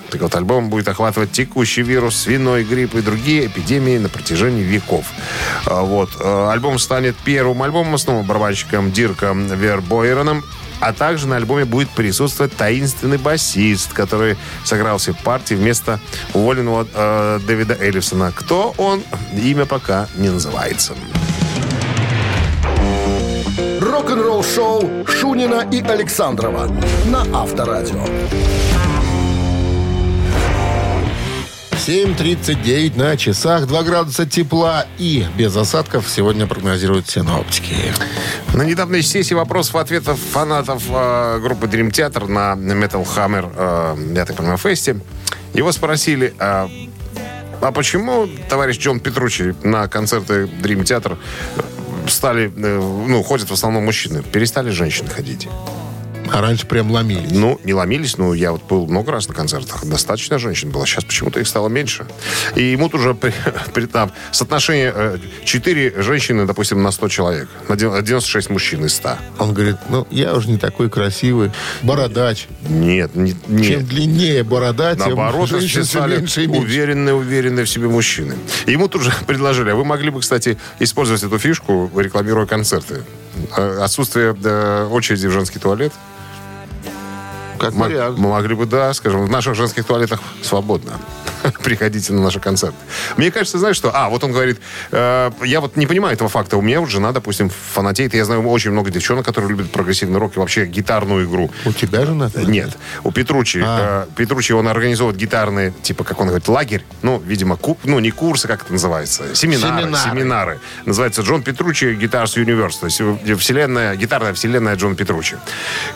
Так 0.09 0.21
вот, 0.21 0.35
альбом 0.35 0.69
будет 0.69 0.87
охватывать 0.87 1.31
текущий 1.31 1.81
вирус, 1.81 2.15
свиной 2.15 2.63
грипп 2.63 2.95
и 2.95 3.01
другие 3.01 3.47
эпидемии 3.47 3.97
на 3.97 4.07
протяжении 4.07 4.63
веков. 4.63 5.05
А, 5.65 5.81
Вот. 5.81 6.11
э, 6.17 6.49
Альбом 6.49 6.79
станет 6.79 7.17
первым 7.25 7.61
альбомом 7.61 7.97
с 7.97 8.07
новым 8.07 8.25
барабанщиком 8.25 8.91
Дирком 8.91 9.47
Вербойроном. 9.47 10.45
А 10.83 10.91
также 10.91 11.29
на 11.29 11.37
альбоме 11.37 11.63
будет 11.63 11.89
присутствовать 11.91 12.57
таинственный 12.57 13.17
басист, 13.17 13.93
который 13.93 14.35
сыграл 14.65 14.97
все 14.97 15.13
партии 15.13 15.55
вместо 15.55 15.97
уволенного 16.33 16.85
э, 16.93 17.39
Дэвида 17.47 17.77
Эллисона. 17.79 18.33
Кто 18.35 18.73
он? 18.77 19.01
Имя 19.33 19.65
пока 19.65 20.09
не 20.17 20.29
называется. 20.29 20.93
Рок-н-ролл 23.79 24.43
шоу 24.43 25.05
Шунина 25.07 25.65
и 25.71 25.81
Александрова 25.81 26.67
на 27.05 27.21
Авторадио. 27.33 28.05
7.39 31.85 32.97
на 32.97 33.17
часах, 33.17 33.67
2 33.67 33.83
градуса 33.83 34.25
тепла 34.25 34.85
и 34.97 35.25
без 35.37 35.53
осадков 35.57 36.07
сегодня 36.07 36.47
прогнозируют 36.47 37.09
синоптики. 37.09 37.75
На 38.53 38.61
недавней 38.61 39.01
сессии 39.01 39.33
вопросов 39.33 39.75
и 39.75 39.79
ответов 39.79 40.17
фанатов 40.17 40.81
э, 40.89 41.39
группы 41.41 41.65
Dream 41.67 41.91
Theater 41.91 42.29
на 42.29 42.53
Metal 42.53 43.05
Hammer, 43.05 43.51
э, 43.53 44.13
я 44.15 44.25
так 44.25 44.37
понимаю, 44.37 44.57
фесте, 44.57 45.01
его 45.53 45.73
спросили, 45.73 46.33
а, 46.39 46.69
а 47.59 47.71
почему 47.73 48.29
товарищ 48.47 48.77
Джон 48.77 49.01
Петручи 49.01 49.53
на 49.63 49.89
концерты 49.89 50.43
Dream 50.45 50.83
Theater 50.83 51.17
стали, 52.07 52.49
э, 52.55 52.79
ну, 52.79 53.21
ходят 53.23 53.49
в 53.49 53.53
основном 53.53 53.83
мужчины, 53.83 54.23
перестали 54.23 54.69
женщины 54.69 55.09
ходить? 55.09 55.49
А 56.33 56.41
раньше 56.41 56.65
прям 56.65 56.89
ломились. 56.91 57.29
Ну, 57.31 57.59
не 57.63 57.73
ломились, 57.75 58.17
но 58.17 58.33
я 58.33 58.51
вот 58.53 58.63
был 58.67 58.87
много 58.87 59.11
раз 59.11 59.27
на 59.27 59.35
концертах. 59.35 59.85
Достаточно 59.85 60.39
женщин 60.39 60.71
было. 60.71 60.85
Сейчас 60.87 61.03
почему-то 61.03 61.39
их 61.39 61.47
стало 61.47 61.69
меньше. 61.69 62.07
И 62.55 62.63
ему 62.63 62.89
тут 62.89 63.01
уже 63.01 63.13
при, 63.13 63.31
при- 63.73 63.85
там, 63.85 64.11
соотношение 64.31 64.91
э, 64.95 65.17
4 65.45 66.01
женщины, 66.01 66.45
допустим, 66.47 66.81
на 66.81 66.89
100 66.91 67.07
человек. 67.09 67.49
На 67.69 67.75
дев- 67.75 68.01
96 68.03 68.49
мужчин 68.49 68.83
из 68.85 68.95
100. 68.95 69.17
Он 69.37 69.53
говорит, 69.53 69.75
ну, 69.89 70.07
я 70.09 70.33
уже 70.33 70.49
не 70.49 70.57
такой 70.57 70.89
красивый. 70.89 71.51
Бородач. 71.83 72.47
Нет, 72.67 73.15
не- 73.15 73.35
нет. 73.47 73.67
Чем 73.67 73.85
длиннее 73.85 74.43
борода, 74.43 74.95
тем 74.95 75.05
Наоборот, 75.15 75.49
женщин 75.49 75.83
все 75.83 75.83
стали 75.83 76.17
меньше 76.17 76.43
и 76.45 76.47
меньше. 76.47 76.65
уверенные, 76.65 77.13
уверенные 77.13 77.65
в 77.65 77.69
себе 77.69 77.87
мужчины. 77.89 78.35
Ему 78.65 78.87
тут 78.87 79.03
же 79.03 79.13
предложили, 79.27 79.69
а 79.69 79.75
вы 79.75 79.85
могли 79.85 80.09
бы, 80.09 80.19
кстати, 80.19 80.57
использовать 80.79 81.21
эту 81.21 81.37
фишку, 81.37 81.91
рекламируя 81.95 82.47
концерты. 82.47 83.03
Э, 83.55 83.81
Отсутствие 83.83 84.35
э, 84.43 84.87
очереди 84.91 85.27
в 85.27 85.31
женский 85.31 85.59
туалет. 85.59 85.93
Как 87.67 87.75
вариант. 87.75 88.17
Мы 88.17 88.29
могли 88.29 88.55
бы, 88.55 88.65
да, 88.65 88.93
скажем, 88.93 89.25
в 89.25 89.29
наших 89.29 89.55
женских 89.55 89.86
туалетах 89.86 90.20
свободно. 90.41 90.93
Приходите 91.63 92.13
на 92.13 92.21
наши 92.21 92.39
концерты. 92.39 92.75
Мне 93.17 93.31
кажется, 93.31 93.57
знаешь 93.59 93.75
что? 93.75 93.91
А, 93.93 94.09
вот 94.09 94.23
он 94.23 94.31
говорит, 94.31 94.59
э, 94.91 95.31
я 95.43 95.62
вот 95.62 95.75
не 95.75 95.88
понимаю 95.88 96.13
этого 96.13 96.29
факта. 96.29 96.57
У 96.57 96.62
меня 96.62 96.79
вот 96.79 96.89
жена, 96.89 97.12
допустим, 97.12 97.50
фанатеет. 97.50 98.13
Я 98.13 98.25
знаю 98.25 98.47
очень 98.47 98.71
много 98.71 98.91
девчонок, 98.91 99.25
которые 99.25 99.50
любят 99.50 99.71
прогрессивный 99.71 100.19
рок 100.19 100.35
и 100.35 100.39
вообще 100.39 100.65
гитарную 100.65 101.25
игру. 101.25 101.51
У 101.65 101.71
тебя 101.73 102.05
жена? 102.05 102.29
Нет, 102.35 102.77
у 103.03 103.12
Петручи. 103.12 103.62
А. 103.63 104.07
э, 104.07 104.15
Петручи, 104.15 104.53
он 104.53 104.67
организовывает 104.67 105.19
гитарные, 105.19 105.73
типа, 105.83 106.03
как 106.03 106.19
он 106.19 106.27
говорит, 106.27 106.47
лагерь. 106.47 106.83
Ну, 107.01 107.19
видимо, 107.25 107.57
ку- 107.57 107.77
ну, 107.83 108.00
не 108.00 108.12
курсы, 108.12 108.47
как 108.47 108.63
это 108.63 108.73
называется. 108.73 109.35
Семинары. 109.35 109.81
Семинары. 109.83 110.09
Семинары. 110.09 110.59
Называется 110.85 111.21
Джон 111.21 111.43
Петручи 111.43 111.85
Guitars 111.85 112.35
Universe. 112.35 112.79
То 112.79 112.85
есть 112.88 113.01
э, 113.01 113.35
вселенная, 113.35 113.95
гитарная 113.95 114.33
вселенная 114.33 114.75
Джон 114.75 114.95
Петручи. 114.95 115.38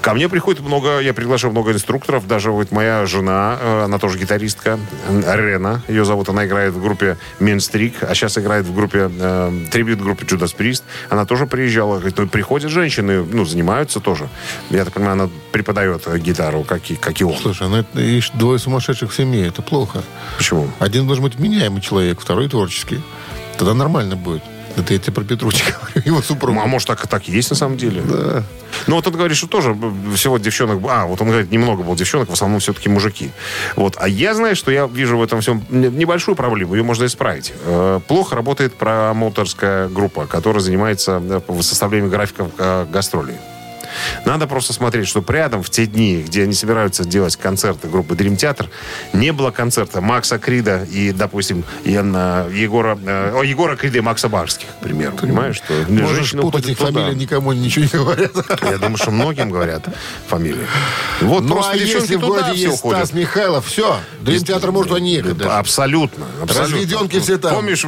Ко 0.02 0.14
мне 0.14 0.30
приходит 0.30 0.62
много, 0.62 1.00
я 1.00 1.14
приглашаю 1.14 1.52
много 1.52 1.72
инструкторов. 1.72 2.28
Даже 2.28 2.52
вот 2.52 2.72
моя 2.72 3.06
жена, 3.06 3.58
э, 3.62 3.84
она 3.86 4.00
тоже 4.00 4.18
гитаристка, 4.18 4.80
э, 5.38 5.42
Рена, 5.42 5.82
ее 5.88 6.06
зовут. 6.06 6.30
Она 6.30 6.46
играет 6.46 6.74
в 6.74 6.82
группе 6.82 7.18
Минстрик, 7.40 8.04
а 8.04 8.14
сейчас 8.16 8.38
играет 8.38 8.66
в 8.66 8.74
группе, 8.74 9.10
э, 9.10 9.66
трибют 9.72 10.02
группе 10.02 10.26
Judas 10.26 10.56
Priest. 10.56 10.84
Она 11.10 11.26
тоже 11.26 11.46
приезжала. 11.46 11.98
Говорит, 11.98 12.18
ну, 12.18 12.28
приходят 12.28 12.72
женщины, 12.72 13.24
ну, 13.24 13.46
занимаются 13.46 14.00
тоже. 14.00 14.30
Я 14.70 14.86
так 14.86 14.94
понимаю, 14.94 15.14
она 15.14 15.30
преподает 15.52 16.04
э, 16.08 16.18
гитару, 16.20 16.64
как 16.64 16.90
и, 16.92 16.96
как 16.96 17.20
и 17.22 17.24
он. 17.24 17.38
Слушай, 17.38 17.70
ну 17.70 17.78
это 17.78 18.02
ишь, 18.02 18.32
двое 18.32 18.60
сумасшедших 18.60 19.12
в 19.12 19.16
семье, 19.16 19.48
это 19.48 19.62
плохо. 19.62 20.04
Почему? 20.38 20.70
Один 20.80 21.08
должен 21.08 21.24
быть 21.24 21.40
меняемый 21.40 21.82
человек, 21.82 22.20
второй 22.20 22.50
творческий. 22.50 23.02
Тогда 23.58 23.74
нормально 23.74 24.16
будет. 24.16 24.44
Это 24.78 24.94
я 24.94 25.00
тебе 25.00 25.14
про 25.14 25.24
Петручика 25.24 25.74
говорю, 25.94 26.02
его 26.06 26.22
супругу. 26.22 26.60
Ну, 26.60 26.64
а 26.64 26.68
может, 26.68 26.88
так, 26.88 27.08
так 27.08 27.28
и 27.28 27.32
есть 27.32 27.50
на 27.50 27.56
самом 27.56 27.78
деле? 27.78 28.02
Да. 28.02 28.44
Ну, 28.86 28.96
вот 28.96 29.08
он 29.08 29.14
говорит, 29.14 29.36
что 29.36 29.48
тоже 29.48 29.76
всего 30.16 30.38
девчонок... 30.38 30.80
А, 30.90 31.06
вот 31.06 31.20
он 31.22 31.30
говорит, 31.30 31.52
немного 31.52 31.84
было 31.84 31.96
девчонок, 31.96 32.30
в 32.30 32.34
основном 32.34 32.60
все-таки 32.60 32.88
мужики. 32.90 33.32
Вот. 33.76 33.96
А 33.98 34.08
я 34.08 34.36
знаю, 34.36 34.56
что 34.56 34.72
я 34.72 34.86
вижу 34.86 35.18
в 35.18 35.24
этом 35.24 35.42
всем 35.42 35.64
небольшую 35.70 36.36
проблему, 36.36 36.76
ее 36.76 36.84
можно 36.84 37.06
исправить. 37.06 37.54
Э, 37.66 38.00
Плохо 38.08 38.36
работает 38.36 38.76
промоутерская 38.76 39.90
группа, 39.90 40.28
которая 40.28 40.62
занимается 40.62 41.22
э, 41.24 41.62
составлением 41.62 42.10
графиков 42.10 42.52
э, 42.58 42.86
гастролей. 42.92 43.36
Надо 44.26 44.48
просто 44.48 44.74
смотреть, 44.74 45.08
чтобы 45.08 45.32
рядом 45.34 45.64
в 45.64 45.70
те 45.70 45.86
дни, 45.86 46.24
где 46.26 46.44
они 46.44 46.54
собираются 46.54 47.04
делать 47.06 47.36
концерты 47.36 47.88
группы 47.88 48.16
Dream 48.16 48.36
Theater, 48.38 48.68
не 49.14 49.32
было 49.32 49.52
концерта 49.52 50.02
Макса 50.02 50.40
Крида 50.40 50.84
и, 50.92 51.12
допустим, 51.12 51.64
Яна- 51.86 52.52
Егора, 52.54 52.98
э, 53.06 53.42
Егора 53.46 53.76
Крида 53.76 53.98
и 54.00 54.02
Макса 54.02 54.30
Барских, 54.30 54.68
к 54.68 54.84
примеру. 54.84 55.16
Понимаешь, 55.18 55.58
что 55.58 55.74
Можешь 55.90 56.16
женщины 56.18 56.42
путать 56.42 56.68
их 56.68 56.78
фамилии, 56.78 57.14
никому 57.16 57.54
ничего 57.54 57.86
не 57.86 57.92
говорят. 57.92 58.32
Я 58.64 58.78
думаю, 58.78 58.98
что 58.98 59.12
многим 59.12 59.50
говорят 59.50 59.86
фамилии. 60.28 60.66
Вот 61.22 61.44
Ну, 61.44 61.56
просто 61.56 61.72
а 61.74 61.76
если 61.76 62.16
в 62.16 62.20
городе 62.22 62.52
есть 62.56 62.76
уходят. 62.80 63.06
Стас 63.06 63.14
Михайлов, 63.18 63.66
все, 63.66 64.00
Дрим-театр 64.22 64.72
может 64.72 64.90
туда 64.90 65.00
не 65.00 65.16
ехать 65.16 65.38
даже. 65.38 65.52
Абсолютно, 65.52 66.26
абсолютно. 66.42 66.78
Разведенки 66.78 67.20
все 67.20 67.38
там. 67.38 67.56
Помнишь, 67.56 67.84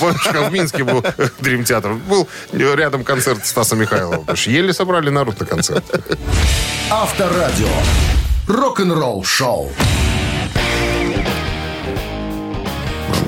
помнишь, 0.00 0.22
как 0.22 0.50
в 0.50 0.52
Минске 0.52 0.84
был 0.84 1.04
Дрим 1.40 1.64
Театр? 1.64 1.94
Был 1.94 2.28
рядом 2.52 3.04
концерт 3.04 3.44
Стаса 3.46 3.76
Михайлова. 3.76 4.34
Что 4.36 4.50
еле 4.50 4.72
собрали 4.72 5.10
народ 5.26 5.40
на 5.40 5.46
концерт. 5.46 5.84
Авторадио. 6.90 7.68
Рок-н-ролл 8.46 9.24
шоу. 9.24 9.68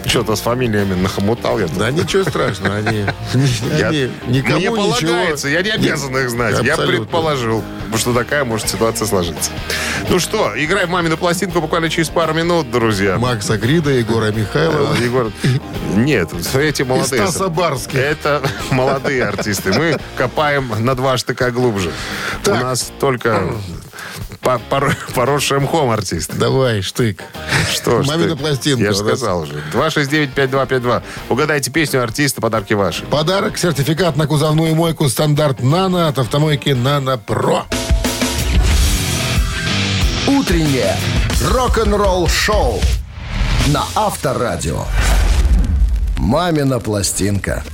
Что-то 0.09 0.37
с 0.37 0.41
фамилиями 0.41 0.95
нахомутал 0.95 1.59
я. 1.59 1.67
тут. 1.69 1.79
Да 1.79 1.91
ничего 1.91 2.25
страшного, 2.25 2.77
они, 2.77 3.05
Я- 3.79 3.89
они 3.89 4.11
никому 4.27 4.57
Мне 4.57 4.69
ничего. 4.71 4.77
полагается, 4.77 5.49
я 5.49 5.63
не 5.63 5.71
обязан 5.71 6.17
их 6.17 6.31
знать. 6.31 6.57
Я 6.63 6.75
Абсолютно. 6.75 7.03
предположил, 7.03 7.65
что 7.97 8.15
такая 8.15 8.45
может 8.45 8.69
ситуация 8.69 9.07
сложиться. 9.07 9.51
Ну 10.09 10.19
что, 10.19 10.53
играй 10.57 10.87
в 10.87 10.91
мамину 10.91 11.17
пластинку 11.17 11.61
буквально 11.61 11.91
через 11.91 12.09
пару 12.09 12.33
минут, 12.35 12.71
друзья. 12.71 13.19
Макса 13.19 13.59
Грида, 13.59 13.91
Егора 13.91 14.33
Михайлова. 14.33 14.95
Э, 14.99 15.05
Егор, 15.05 15.31
нет, 15.95 16.31
эти 16.55 16.83
молодые. 16.83 17.23
Стаса 17.27 17.49
Барских. 17.49 17.99
Это 17.99 18.43
молодые 18.71 19.25
артисты. 19.25 19.73
Мы 19.73 19.99
копаем 20.17 20.73
на 20.85 20.95
два 20.95 21.17
штыка 21.19 21.51
глубже. 21.51 21.93
Так. 22.45 22.57
У 22.57 22.65
нас 22.65 22.91
только 23.01 23.53
по- 24.41 24.59
пор- 24.59 24.97
поросшие 25.15 25.61
мхом 25.61 25.91
артисты. 25.91 26.37
Давай, 26.37 26.83
штык. 26.83 27.23
Что 27.73 28.03
ж 28.03 28.07
Мамина 28.07 28.37
пластинка. 28.37 28.83
Я 28.85 28.93
же 28.93 28.99
сказал 28.99 29.41
уже. 29.43 29.63
269-5252. 29.73 31.03
Угадайте 31.29 31.71
песню 31.71 32.03
артиста, 32.03 32.41
подарки 32.41 32.75
ваши. 32.75 33.05
Подарок, 33.05 33.59
сертификат 33.59 34.17
на 34.17 34.27
кузовную 34.27 34.75
мойку 34.75 35.09
стандарт 35.09 35.63
«Нано» 35.63 36.09
от 36.09 36.19
автомойки 36.19 36.71
«Нано 36.71 37.19
Про». 37.19 37.65
Утреннее 40.27 40.97
рок-н-ролл 41.51 42.29
шоу 42.29 42.81
на 43.69 43.85
Авторадио. 43.95 44.85
Мамина 46.19 46.81
пластинка. 46.81 47.65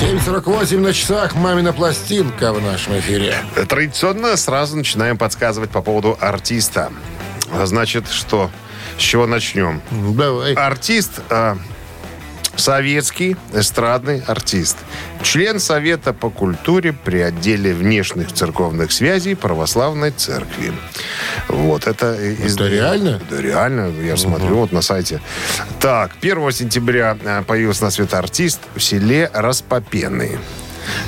7.48 0.00 0.78
на 0.80 0.92
часах 0.92 1.34
«Мамина 1.36 1.72
пластинка» 1.72 2.52
в 2.52 2.60
нашем 2.60 2.98
эфире. 2.98 3.34
Традиционно 3.66 4.36
сразу 4.36 4.76
начинаем 4.76 5.16
подсказывать 5.16 5.70
по 5.70 5.80
поводу 5.80 6.18
артиста. 6.20 6.92
Значит, 7.64 8.06
что? 8.10 8.50
С 8.98 9.00
чего 9.00 9.26
начнем? 9.26 9.80
Давай. 9.90 10.52
Артист, 10.52 11.20
а, 11.30 11.56
Советский 12.56 13.36
эстрадный 13.52 14.22
артист. 14.26 14.76
Член 15.22 15.60
Совета 15.60 16.12
по 16.12 16.30
культуре 16.30 16.92
при 16.92 17.18
отделе 17.20 17.74
внешних 17.74 18.32
церковных 18.32 18.92
связей 18.92 19.34
Православной 19.34 20.10
Церкви. 20.10 20.72
Вот, 21.48 21.86
это... 21.86 22.14
из- 22.14 22.54
Это 22.54 22.66
реально? 22.68 23.20
Да, 23.30 23.40
реально. 23.40 23.92
Я 24.02 24.16
смотрю 24.16 24.56
вот 24.56 24.72
на 24.72 24.80
сайте. 24.82 25.20
Так, 25.80 26.12
1 26.20 26.52
сентября 26.52 27.16
э, 27.22 27.42
появился 27.46 27.84
на 27.84 27.90
свет 27.90 28.14
артист 28.14 28.60
в 28.74 28.80
селе 28.80 29.30
Распопенный. 29.32 30.38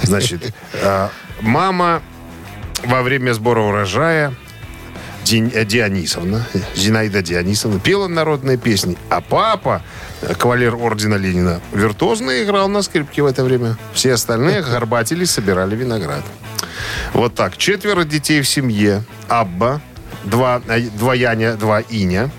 Значит, 0.03 0.53
э, 0.75 1.09
мама 1.41 2.03
во 2.85 3.03
время 3.03 3.33
сбора 3.33 3.61
урожая 3.61 4.35
Дионисовна, 5.25 6.47
Зинаида 6.75 7.23
Дионисовна, 7.23 7.81
пела 7.81 8.09
народные 8.09 8.57
песни, 8.57 8.97
а 9.11 9.21
папа, 9.21 9.83
э, 10.23 10.35
кавалер 10.35 10.75
ордена 10.75 11.17
Ленина, 11.17 11.61
виртуозно 11.73 12.43
играл 12.43 12.69
на 12.69 12.83
скрипке 12.83 13.23
в 13.23 13.27
это 13.27 13.45
время. 13.45 13.77
Все 13.93 14.15
остальные 14.15 14.63
горбатили, 14.63 15.25
собирали 15.25 15.77
виноград. 15.77 16.23
Вот 17.13 17.35
так. 17.35 17.57
Четверо 17.57 18.05
детей 18.05 18.41
в 18.41 18.49
семье. 18.49 19.05
Абба, 19.29 19.81
два, 20.25 20.63
э, 20.69 20.81
два 20.81 21.15
Яня, 21.15 21.55
два 21.55 21.81
Иня. 21.81 22.31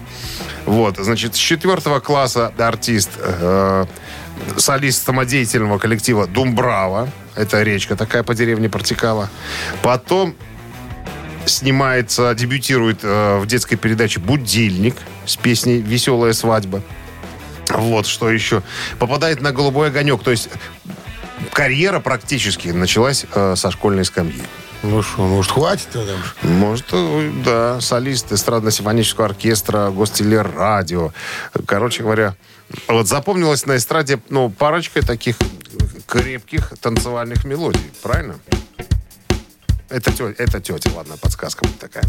Вот, 0.65 0.97
значит, 0.97 1.35
с 1.35 1.37
четвертого 1.37 1.99
класса 1.99 2.53
артист, 2.57 3.09
э, 3.17 3.85
солист 4.57 5.05
самодеятельного 5.05 5.79
коллектива 5.79 6.27
Думбрава. 6.27 7.09
Это 7.35 7.63
речка 7.63 7.95
такая 7.95 8.23
по 8.23 8.35
деревне 8.35 8.69
протекала. 8.69 9.29
Потом 9.81 10.35
снимается, 11.49 12.33
дебютирует 12.33 12.99
э, 13.03 13.39
в 13.39 13.45
детской 13.45 13.75
передаче 13.75 14.19
«Будильник» 14.19 14.95
с 15.25 15.35
песней 15.35 15.81
«Веселая 15.81 16.33
свадьба». 16.33 16.81
Вот, 17.69 18.07
что 18.07 18.29
еще. 18.29 18.63
Попадает 18.97 19.41
на 19.41 19.51
«Голубой 19.51 19.89
огонек». 19.89 20.23
То 20.23 20.31
есть 20.31 20.49
карьера 21.51 21.99
практически 21.99 22.69
началась 22.69 23.25
э, 23.33 23.55
со 23.55 23.71
школьной 23.71 24.05
скамьи. 24.05 24.41
Ну 24.81 25.03
что, 25.03 25.23
может, 25.23 25.51
хватит 25.51 25.87
тогда 25.91 26.13
уж? 26.15 26.35
Может, 26.41 26.85
э, 26.93 27.31
да, 27.43 27.81
солист 27.81 28.31
эстрадно-симфонического 28.31 29.25
оркестра, 29.25 29.89
гостелерадио. 29.89 31.11
Короче 31.65 32.03
говоря, 32.03 32.35
вот 32.87 33.07
запомнилась 33.07 33.65
на 33.65 33.75
эстраде, 33.75 34.19
ну, 34.29 34.49
парочка 34.49 35.05
таких 35.05 35.35
крепких 36.07 36.73
танцевальных 36.81 37.43
мелодий, 37.43 37.91
правильно? 38.01 38.35
Это 39.89 40.11
тетя, 40.11 40.33
это 40.37 40.61
тетя, 40.61 40.91
ладно, 40.93 41.17
подсказка 41.17 41.65
будет 41.65 41.79
такая. 41.79 42.05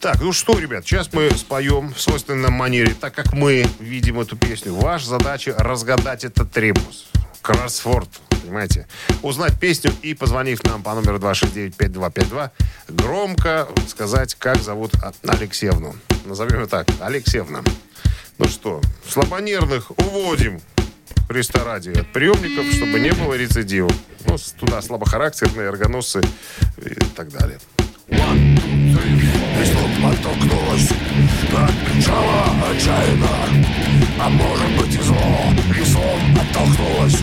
Так, 0.00 0.20
ну 0.20 0.32
что, 0.32 0.58
ребят, 0.58 0.84
сейчас 0.84 1.12
мы 1.12 1.30
споем 1.30 1.94
в 1.94 2.00
свойственной 2.00 2.42
нам 2.42 2.54
манере, 2.54 2.94
так 2.94 3.14
как 3.14 3.32
мы 3.32 3.64
видим 3.78 4.18
эту 4.18 4.36
песню. 4.36 4.74
Ваша 4.74 5.06
задача 5.06 5.54
разгадать 5.56 6.24
этот 6.24 6.56
ребус. 6.56 7.06
Кроссворд, 7.40 8.08
понимаете? 8.42 8.86
Узнать 9.22 9.58
песню 9.58 9.92
и, 10.02 10.14
позвонив 10.14 10.62
нам 10.64 10.82
по 10.82 10.94
номеру 10.94 11.18
269-5252, 11.18 12.50
громко 12.88 13.68
сказать, 13.88 14.34
как 14.34 14.60
зовут 14.62 14.92
Алексеевну. 15.26 15.94
Назовем 16.24 16.60
ее 16.60 16.66
так, 16.66 16.88
Алексеевна. 17.00 17.62
Ну 18.38 18.48
что, 18.48 18.80
слабонервных 19.08 19.90
уводим 19.98 20.60
Христа 21.32 21.64
ради 21.64 21.88
от 21.88 22.12
приемников, 22.12 22.66
чтобы 22.74 23.00
не 23.00 23.10
было 23.12 23.32
рецидивов. 23.32 23.92
Ну, 24.26 24.36
туда 24.60 24.82
слабохарактерные, 24.82 25.68
эргоносцы 25.68 26.20
и 26.76 26.94
так 27.16 27.30
далее. 27.30 27.58
И 28.08 28.16
оттолкнулась 30.04 30.90
от 30.90 31.90
причала 31.90 32.44
отчаянно. 32.70 33.28
А 34.20 34.28
может 34.28 34.76
быть 34.78 34.94
и 34.94 35.00
зло. 35.00 35.16
Веслом 35.74 36.36
оттолкнулась 36.36 37.22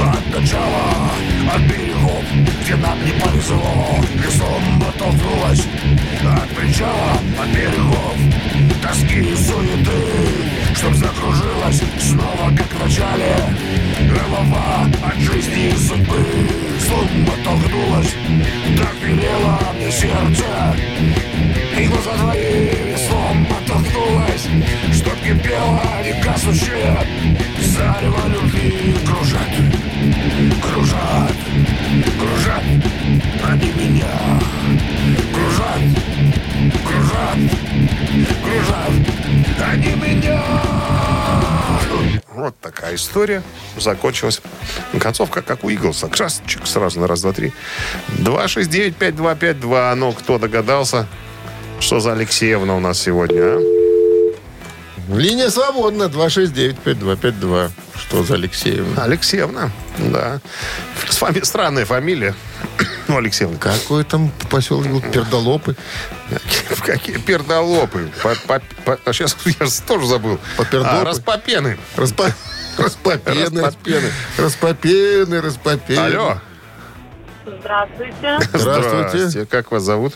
от 0.00 0.34
начала 0.34 1.10
От 1.54 1.62
берегов, 1.62 2.24
где 2.60 2.74
нам 2.74 2.98
не 3.04 3.12
повезло. 3.12 4.00
Веслом 4.16 4.82
оттолкнулась 4.82 5.64
от 6.24 6.48
причала 6.56 7.12
От 7.40 7.48
берегов. 7.50 8.16
Тоски 8.82 9.20
и 9.20 9.36
суеты 9.36 10.43
Чтоб 10.76 10.92
закружилась 10.94 11.82
снова 12.00 12.50
как 12.56 12.66
в 12.66 12.84
начале. 12.84 13.36
Голова 14.08 14.86
от 15.02 15.18
жизни 15.20 15.68
и 15.68 15.76
судьбы 15.76 16.26
Слом 16.80 17.08
оттолкнулась 17.28 18.14
Так 18.76 18.94
велело 19.02 19.58
мне 19.76 19.90
сердце. 19.90 20.76
И 21.78 21.86
глаза 21.86 22.12
твои 22.18 22.68
веслом 22.86 23.46
оттолкнулась 23.50 24.46
Чтоб 24.92 25.14
кипела 25.20 25.80
негаснущая 26.04 26.98
Зарево 27.60 28.28
любви 28.28 28.94
кружат 29.06 29.50
Кружат, 30.60 31.32
кружат 32.18 32.64
Они 33.48 33.72
меня. 33.72 34.40
Кружат, 35.32 35.80
кружат, 36.84 37.38
кружат 38.42 39.03
Они 39.64 39.94
меня 39.94 40.42
Вот 42.34 42.58
такая 42.60 42.96
история 42.96 43.42
закончилась. 43.78 44.42
Концовка, 45.00 45.42
как 45.42 45.64
у 45.64 45.70
Иглса. 45.70 46.08
Красочек 46.08 46.66
сразу 46.66 47.00
на 47.00 47.06
раз, 47.06 47.22
два, 47.22 47.32
три. 47.32 47.52
269-5252. 48.18 49.94
Ну, 49.94 50.12
кто 50.12 50.38
догадался, 50.38 51.06
что 51.80 52.00
за 52.00 52.12
Алексеевна 52.12 52.76
у 52.76 52.80
нас 52.80 53.00
сегодня, 53.00 53.40
а? 53.40 53.60
Линия 55.08 55.50
свободна, 55.50 56.04
269-5252. 56.04 57.70
Что 57.96 58.22
за 58.22 58.34
Алексеевна? 58.34 59.04
Алексеевна, 59.04 59.70
да. 59.98 60.40
С 61.08 61.20
вами 61.20 61.40
странная 61.40 61.84
фамилия. 61.84 62.34
Ну, 63.14 63.18
Алексеевна. 63.18 63.58
Какой 63.58 64.02
там 64.02 64.32
поселок 64.50 64.88
был? 64.88 65.00
Пердолопы? 65.00 65.76
Какие 66.84 67.18
пердолопы. 67.18 68.10
По- 68.20 68.34
по- 68.48 68.62
по- 68.84 68.98
а 69.04 69.12
сейчас 69.12 69.36
я 69.60 69.66
же 69.66 69.82
тоже 69.86 70.06
забыл. 70.08 70.40
Попердопы? 70.56 70.96
А, 70.96 71.04
распопены. 71.04 71.78
Распо... 71.94 72.24
Распопены, 72.76 73.60
Распопены. 73.62 74.10
распопены, 74.36 75.40
распопены. 75.40 75.98
Алло. 76.00 76.40
Здравствуйте, 77.60 78.38
Здравствуйте. 78.52 79.46
Как 79.46 79.70
вас 79.70 79.84
зовут? 79.84 80.14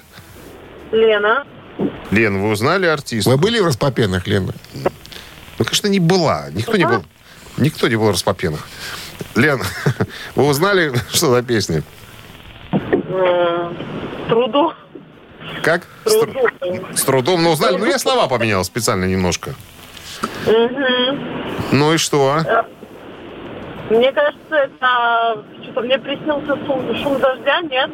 Лена. 0.91 1.47
Лен, 2.11 2.43
вы 2.43 2.49
узнали 2.51 2.87
артиста? 2.87 3.31
Вы 3.31 3.37
были 3.37 3.61
в 3.61 3.67
распопенах, 3.67 4.27
Лена? 4.27 4.53
Ну, 4.75 5.65
конечно, 5.65 5.87
не 5.87 6.01
была. 6.01 6.49
Никто 6.51 6.77
не 6.77 6.85
был. 6.85 7.05
Никто 7.59 7.87
не 7.87 7.95
был 7.95 8.07
в 8.07 8.11
распопенах. 8.11 8.67
Лен, 9.37 9.63
вы 10.35 10.47
узнали, 10.47 10.93
что 11.13 11.31
за 11.31 11.43
песня? 11.45 11.85
М, 12.93 13.77
Труду. 14.29 14.73
Как? 15.63 15.87
С, 16.05 16.13
тру- 16.13 16.51
с 16.95 17.03
трудом, 17.03 17.43
но 17.43 17.53
узнали. 17.53 17.77
Ну, 17.77 17.87
я 17.87 17.99
слова 17.99 18.27
поменял 18.29 18.65
специально 18.65 19.05
немножко. 19.07 19.55
Ну 21.73 21.95
и 21.95 21.97
что? 21.97 22.41
Мне 23.91 24.13
кажется, 24.13 24.55
это 24.57 25.45
что-то 25.63 25.81
мне 25.81 25.99
приснился 25.99 26.57
шум, 26.67 26.95
шум 27.03 27.19
дождя, 27.21 27.61
нет? 27.63 27.91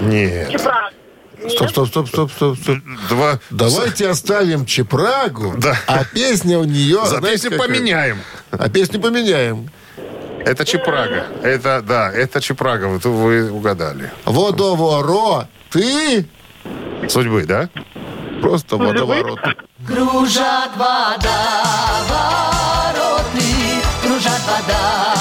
Нет. 0.00 0.50
Чепрак. 0.50 0.92
Стоп, 1.48 1.70
стоп, 1.70 1.88
стоп, 1.88 2.08
стоп, 2.08 2.30
стоп, 2.32 2.58
стоп. 2.58 2.76
Два. 3.08 3.38
Давайте 3.50 4.08
оставим 4.10 4.66
Чепрагу, 4.66 5.54
Да. 5.58 5.74
а 5.86 6.04
песня 6.04 6.58
у 6.58 6.64
нее... 6.64 6.98
За 7.04 7.18
знаете, 7.18 7.48
песню 7.48 7.50
какая? 7.58 7.68
поменяем. 7.68 8.18
А 8.50 8.68
песню 8.68 9.00
поменяем. 9.00 9.70
Это 10.46 10.64
Чепрага. 10.64 11.26
Это, 11.42 11.82
да, 11.82 12.12
это 12.12 12.40
Чепрага. 12.40 12.86
Вот 12.86 13.04
вы 13.04 13.50
угадали. 13.50 14.12
Водоворот. 14.24 15.46
Ты 15.70 16.24
Судьбы, 17.08 17.44
да? 17.44 17.68
просто 18.40 18.76
водоворот. 18.76 19.40
Кружат 19.86 20.70
водовороты, 20.76 21.26
кружат 24.02 24.40
водовороты. 24.46 25.15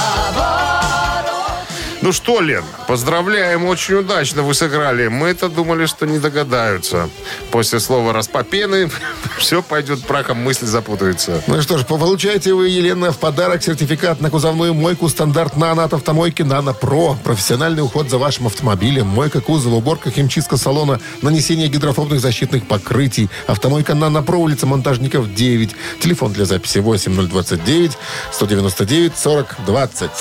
Ну 2.05 2.11
что, 2.11 2.39
Лен, 2.39 2.63
поздравляем, 2.87 3.65
очень 3.65 3.95
удачно 3.95 4.43
вы 4.43 4.53
сыграли. 4.53 5.07
Мы-то 5.07 5.49
думали, 5.49 5.87
что 5.87 6.05
не 6.05 6.19
догадаются. 6.19 7.09
После 7.49 7.79
слова 7.79 8.13
«распопены» 8.13 8.91
все 9.39 9.63
пойдет 9.63 10.05
прахом, 10.05 10.37
мысли 10.37 10.67
запутаются. 10.67 11.41
Ну 11.47 11.59
что 11.63 11.79
ж, 11.79 11.83
получаете 11.83 12.53
вы, 12.53 12.69
Елена, 12.69 13.11
в 13.11 13.17
подарок 13.17 13.63
сертификат 13.63 14.21
на 14.21 14.29
кузовную 14.29 14.75
мойку 14.75 15.09
стандарт 15.09 15.57
«Нано» 15.57 15.83
от 15.83 15.95
автомойки 15.95 16.43
«Нано 16.43 16.73
Про». 16.73 17.17
Профессиональный 17.23 17.81
уход 17.81 18.07
за 18.07 18.19
вашим 18.19 18.45
автомобилем, 18.45 19.07
мойка 19.07 19.41
кузова, 19.41 19.77
уборка, 19.77 20.11
химчистка 20.11 20.57
салона, 20.57 20.99
нанесение 21.23 21.69
гидрофобных 21.69 22.19
защитных 22.19 22.67
покрытий. 22.67 23.31
Автомойка 23.47 23.95
«Нано 23.95 24.21
Про», 24.21 24.37
улица 24.37 24.67
Монтажников, 24.67 25.33
9. 25.33 25.75
Телефон 26.01 26.33
для 26.33 26.45
записи 26.45 26.77
8029 26.77 27.97
199 28.31 29.17
40 29.17 29.55
20. 29.65 30.11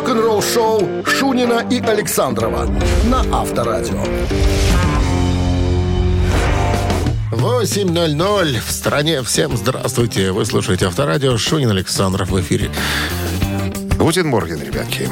Рок-н-ролл 0.00 0.40
шоу 0.40 1.04
Шунина 1.04 1.62
и 1.70 1.78
Александрова 1.78 2.64
на 3.04 3.20
Авторадио. 3.38 4.02
8.00 7.32 8.60
в 8.66 8.72
стране. 8.72 9.22
Всем 9.22 9.54
здравствуйте. 9.58 10.32
Вы 10.32 10.46
слушаете 10.46 10.86
Авторадио. 10.86 11.36
Шунин 11.36 11.68
Александров 11.68 12.30
в 12.30 12.40
эфире. 12.40 12.70
Guten 14.00 14.28
Morgen, 14.28 14.62
ребятки. 14.62 15.10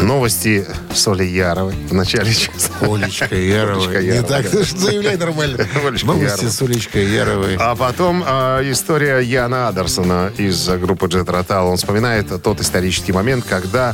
Новости 0.00 0.64
Соли 0.94 1.24
Яровой 1.24 1.74
в 1.88 1.92
начале 1.92 2.32
часа. 2.32 2.70
Олечка. 2.80 3.24
Олечка 3.32 3.34
Не 3.34 3.48
Ярова, 3.48 4.22
так, 4.22 4.48
да. 4.48 4.62
заявляй 4.76 5.16
нормально. 5.16 5.66
Олечка 5.84 6.06
Новости 6.06 6.38
Ярова. 6.38 6.48
с 6.52 6.62
Олечкой 6.62 7.06
Яровой. 7.06 7.56
А 7.58 7.74
потом 7.74 8.22
э, 8.24 8.70
история 8.70 9.18
Яна 9.18 9.66
Адерсона 9.66 10.30
из 10.38 10.68
группы 10.68 11.06
Jet 11.06 11.24
Rotal. 11.24 11.68
Он 11.68 11.76
вспоминает 11.76 12.40
тот 12.40 12.60
исторический 12.60 13.10
момент, 13.10 13.44
когда 13.44 13.92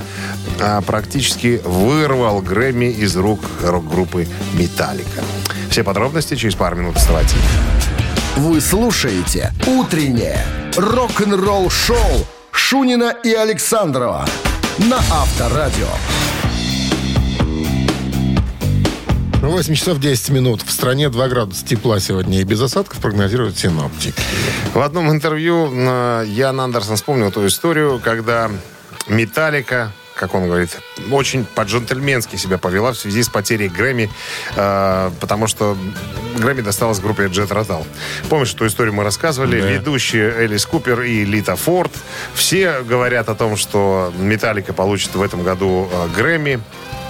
э, 0.61 0.83
практически 0.87 1.63
вырвал 1.65 2.43
Грэмми 2.43 2.91
из 2.91 3.17
рук 3.17 3.41
рок-группы 3.63 4.29
Металлика. 4.53 5.23
Все 5.71 5.83
подробности 5.83 6.37
через 6.37 6.55
пару 6.55 6.77
минут. 6.77 6.97
Оставайтесь. 6.97 7.33
Вы 8.37 8.61
слушаете 8.61 9.55
«Утреннее 9.67 10.39
рок-н-ролл-шоу» 10.77 12.27
Шунина 12.53 13.15
и 13.25 13.33
Александрова 13.33 14.25
на 14.79 14.99
Авторадио. 15.11 15.89
8 19.41 19.75
часов 19.75 19.99
10 19.99 20.31
минут. 20.31 20.63
В 20.63 20.71
стране 20.71 21.09
2 21.09 21.29
градуса 21.29 21.65
тепла 21.65 22.01
сегодня 22.01 22.41
и 22.41 22.45
без 22.45 22.61
осадков 22.61 23.01
прогнозируют 23.01 23.57
синоптики. 23.57 24.21
В 24.75 24.81
одном 24.81 25.11
интервью 25.11 25.71
э, 25.73 26.25
Ян 26.27 26.61
Андерсон 26.61 26.97
вспомнил 26.97 27.31
ту 27.31 27.47
историю, 27.47 28.01
когда 28.03 28.51
Металлика, 29.09 29.93
как 30.19 30.35
он 30.35 30.47
говорит, 30.47 30.79
очень 31.11 31.45
по-джентльменски 31.45 32.37
себя 32.37 32.59
повела 32.59 32.93
в 32.93 32.97
связи 32.97 33.23
с 33.23 33.29
потерей 33.29 33.69
Грэмми, 33.69 34.11
э, 34.57 35.11
потому 35.21 35.47
что 35.47 35.77
Грэмми 36.37 36.61
досталась 36.61 37.01
группе 37.01 37.25
Jet 37.25 37.49
Rotal. 37.49 37.87
Помнишь, 38.29 38.53
эту 38.55 38.67
историю 38.67 38.95
мы 38.95 39.05
рассказывали? 39.05 39.61
Да. 39.61 39.69
Ведущие 39.69 40.31
Элис 40.31 40.67
Купер 40.67 41.03
и 41.03 41.25
Лита 41.25 41.57
Форд. 41.57 41.93
Все 42.35 42.83
говорят 42.83 43.29
о 43.29 43.35
том, 43.35 43.57
что 43.57 44.13
Металлика 44.19 44.73
получит 44.73 45.15
в 45.15 45.23
этом 45.23 45.43
году 45.43 45.89
э, 45.91 46.09
Грэмми. 46.17 46.61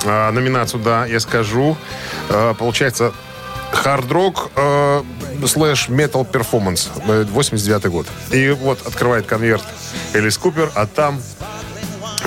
Э, 0.04 0.30
номинацию, 0.30 0.82
да, 0.82 1.06
я 1.06 1.20
скажу. 1.20 1.76
Э, 2.28 2.54
получается, 2.58 3.12
hard 3.72 4.11
rock 4.11 4.50
э, 4.54 5.02
slash 5.46 5.88
metal 5.88 6.24
performance 6.24 6.90
89 7.06 7.86
год. 7.86 8.06
И 8.30 8.50
вот 8.50 8.86
открывает 8.86 9.26
конверт 9.26 9.64
Элис 10.14 10.38
Купер, 10.38 10.70
а 10.74 10.86
там 10.86 11.20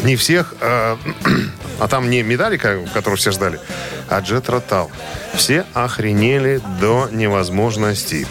не 0.03 0.15
всех, 0.15 0.55
э, 0.61 0.97
а 1.79 1.87
там 1.87 2.09
не 2.09 2.23
Металлика, 2.23 2.79
которую 2.93 3.17
все 3.17 3.31
ждали, 3.31 3.59
а 4.09 4.19
Jethro 4.19 4.49
Tull. 4.49 4.91
Все 5.35 5.65
охренели 5.73 6.61
до 6.79 7.09
невозможности. 7.11 8.27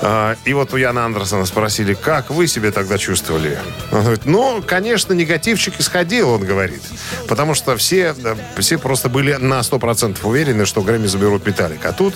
Э, 0.00 0.34
И 0.44 0.52
вот 0.54 0.72
у 0.72 0.76
Яна 0.76 1.04
Андерсона 1.04 1.46
спросили, 1.46 1.94
как 1.94 2.30
вы 2.30 2.46
себя 2.46 2.70
тогда 2.72 2.98
чувствовали? 2.98 3.58
Он 3.90 4.00
говорит, 4.02 4.26
ну, 4.26 4.62
конечно, 4.66 5.12
негативчик 5.12 5.74
исходил, 5.78 6.30
он 6.30 6.44
говорит. 6.44 6.82
Потому 7.28 7.54
что 7.54 7.76
все, 7.76 8.14
все 8.58 8.78
просто 8.78 9.08
были 9.08 9.34
на 9.34 9.60
100% 9.60 10.18
уверены, 10.24 10.66
что 10.66 10.82
Грэмми 10.82 11.06
заберут 11.06 11.46
Металлик. 11.46 11.84
А 11.84 11.92
тут 11.92 12.14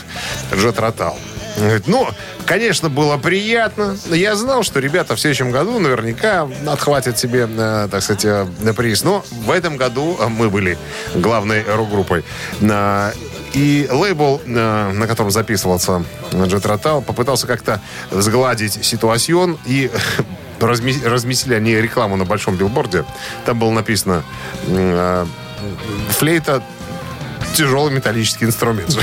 Джет 0.55 0.79
Ротал. 0.79 1.19
Говорит, 1.57 1.87
ну, 1.87 2.07
конечно, 2.45 2.89
было 2.91 3.17
приятно. 3.17 3.97
Я 4.11 4.37
знал, 4.37 4.63
что 4.63 4.79
ребята 4.81 5.17
в 5.17 5.21
следующем 5.21 5.51
году 5.51 5.79
наверняка 5.79 6.47
отхватят 6.67 7.19
себе, 7.19 7.49
э, 7.51 7.89
так 7.91 8.03
сказать, 8.03 8.25
э, 8.25 8.47
приз. 8.77 9.03
Но 9.05 9.25
в 9.31 9.51
этом 9.51 9.77
году 9.77 10.17
э, 10.21 10.27
мы 10.29 10.51
были 10.51 10.77
главной 11.15 11.63
рок-группой. 11.63 12.25
На- 12.61 13.13
И 13.55 13.89
лейбл, 13.91 14.43
на 14.45 15.07
котором 15.07 15.31
записывался 15.31 16.05
Джет 16.35 16.67
Ротал, 16.67 17.01
попытался 17.01 17.47
как-то 17.47 17.81
сгладить 18.11 18.85
ситуацию 18.85 19.59
и 19.65 19.91
разме- 20.61 21.09
разместили 21.09 21.55
они 21.55 21.75
рекламу 21.75 22.17
на 22.17 22.27
большом 22.27 22.57
билборде. 22.57 23.05
Там 23.47 23.59
было 23.59 23.71
написано 23.71 24.23
флейта 26.11 26.63
тяжелый 27.57 27.93
металлический 27.93 28.45
инструмент. 28.45 28.99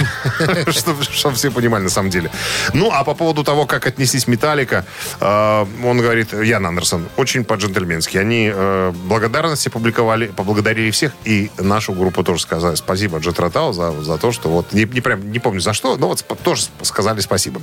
Чтобы 0.69 1.35
все 1.35 1.49
понимали 1.51 1.83
на 1.83 1.89
самом 1.89 2.11
деле. 2.11 2.29
Ну, 2.73 2.91
а 2.93 3.03
по 3.03 3.15
поводу 3.15 3.43
того, 3.43 3.65
как 3.65 3.87
отнеслись 3.87 4.27
Металлика, 4.27 4.85
э, 5.19 5.65
он 5.83 5.97
говорит, 5.99 6.33
Ян 6.33 6.65
Андерсон, 6.65 7.07
очень 7.17 7.45
по-джентльменски. 7.45 8.17
Они 8.17 8.51
э, 8.53 8.93
благодарности 9.05 9.69
публиковали, 9.69 10.27
поблагодарили 10.27 10.91
всех, 10.91 11.13
и 11.25 11.49
нашу 11.57 11.93
группу 11.93 12.23
тоже 12.23 12.41
сказали 12.41 12.75
спасибо 12.75 13.17
Джет 13.17 13.39
Ротал 13.39 13.73
за, 13.73 13.91
за 14.03 14.17
то, 14.19 14.31
что 14.31 14.49
вот, 14.49 14.71
не, 14.71 14.85
не 14.85 15.01
прям, 15.01 15.31
не 15.31 15.39
помню 15.39 15.59
за 15.59 15.73
что, 15.73 15.97
но 15.97 16.07
вот 16.07 16.23
тоже 16.43 16.63
сказали 16.83 17.21
спасибо. 17.21 17.61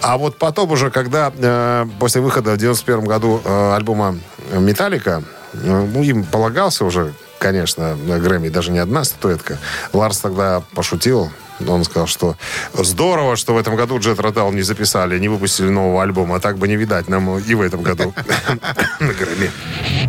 А 0.00 0.16
вот 0.16 0.38
потом 0.38 0.70
уже, 0.70 0.90
когда 0.90 1.30
э, 1.36 1.86
после 1.98 2.22
выхода 2.22 2.52
в 2.52 2.56
91 2.56 3.04
году 3.04 3.42
альбома 3.44 4.18
Металлика, 4.52 5.22
ну, 5.52 6.02
им 6.02 6.24
полагался 6.24 6.84
уже 6.84 7.12
конечно, 7.38 7.96
на 7.96 8.18
Грэмми 8.18 8.48
даже 8.48 8.70
не 8.70 8.78
одна 8.78 9.04
статуэтка. 9.04 9.58
Ларс 9.92 10.18
тогда 10.18 10.62
пошутил. 10.74 11.30
Он 11.66 11.82
сказал, 11.84 12.06
что 12.06 12.36
здорово, 12.74 13.36
что 13.36 13.52
в 13.54 13.58
этом 13.58 13.74
году 13.74 13.98
Джет 13.98 14.20
Ротал 14.20 14.52
не 14.52 14.62
записали, 14.62 15.18
не 15.18 15.28
выпустили 15.28 15.68
нового 15.68 16.02
альбома. 16.02 16.36
А 16.36 16.40
так 16.40 16.56
бы 16.58 16.68
не 16.68 16.76
видать 16.76 17.08
нам 17.08 17.36
и 17.38 17.54
в 17.54 17.60
этом 17.62 17.82
году 17.82 18.14
на 19.00 19.12
Грэмми. 19.12 19.50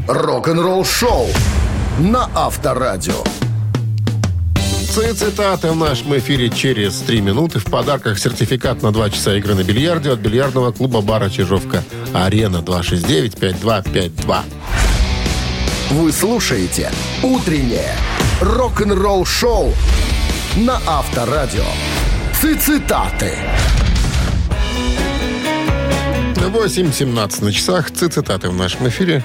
Рок-н-ролл-шоу 0.08 1.28
на 2.00 2.30
Авторадио. 2.36 3.24
Ци- 4.94 5.14
Цитаты 5.14 5.72
в 5.72 5.76
нашем 5.76 6.18
эфире 6.18 6.50
через 6.50 7.00
3 7.02 7.22
минуты. 7.22 7.60
В 7.60 7.66
подарках 7.66 8.18
сертификат 8.20 8.82
на 8.82 8.92
2 8.92 9.10
часа 9.12 9.36
игры 9.36 9.56
на 9.56 9.64
бильярде 9.64 10.12
от 10.12 10.20
бильярдного 10.20 10.72
клуба 10.72 11.02
бара 11.02 11.30
«Чижовка». 11.30 11.84
Арена 12.14 12.58
269-5252. 12.58 14.38
Вы 15.92 16.12
слушаете 16.12 16.92
«Утреннее 17.24 17.96
рок-н-ролл-шоу» 18.42 19.74
на 20.58 20.80
Авторадио. 20.88 21.64
Цитаты. 22.34 23.34
8.17 26.36 27.44
на 27.44 27.52
часах. 27.52 27.92
Ци- 27.92 28.08
Цитаты 28.10 28.50
в 28.50 28.56
нашем 28.56 28.88
эфире. 28.88 29.24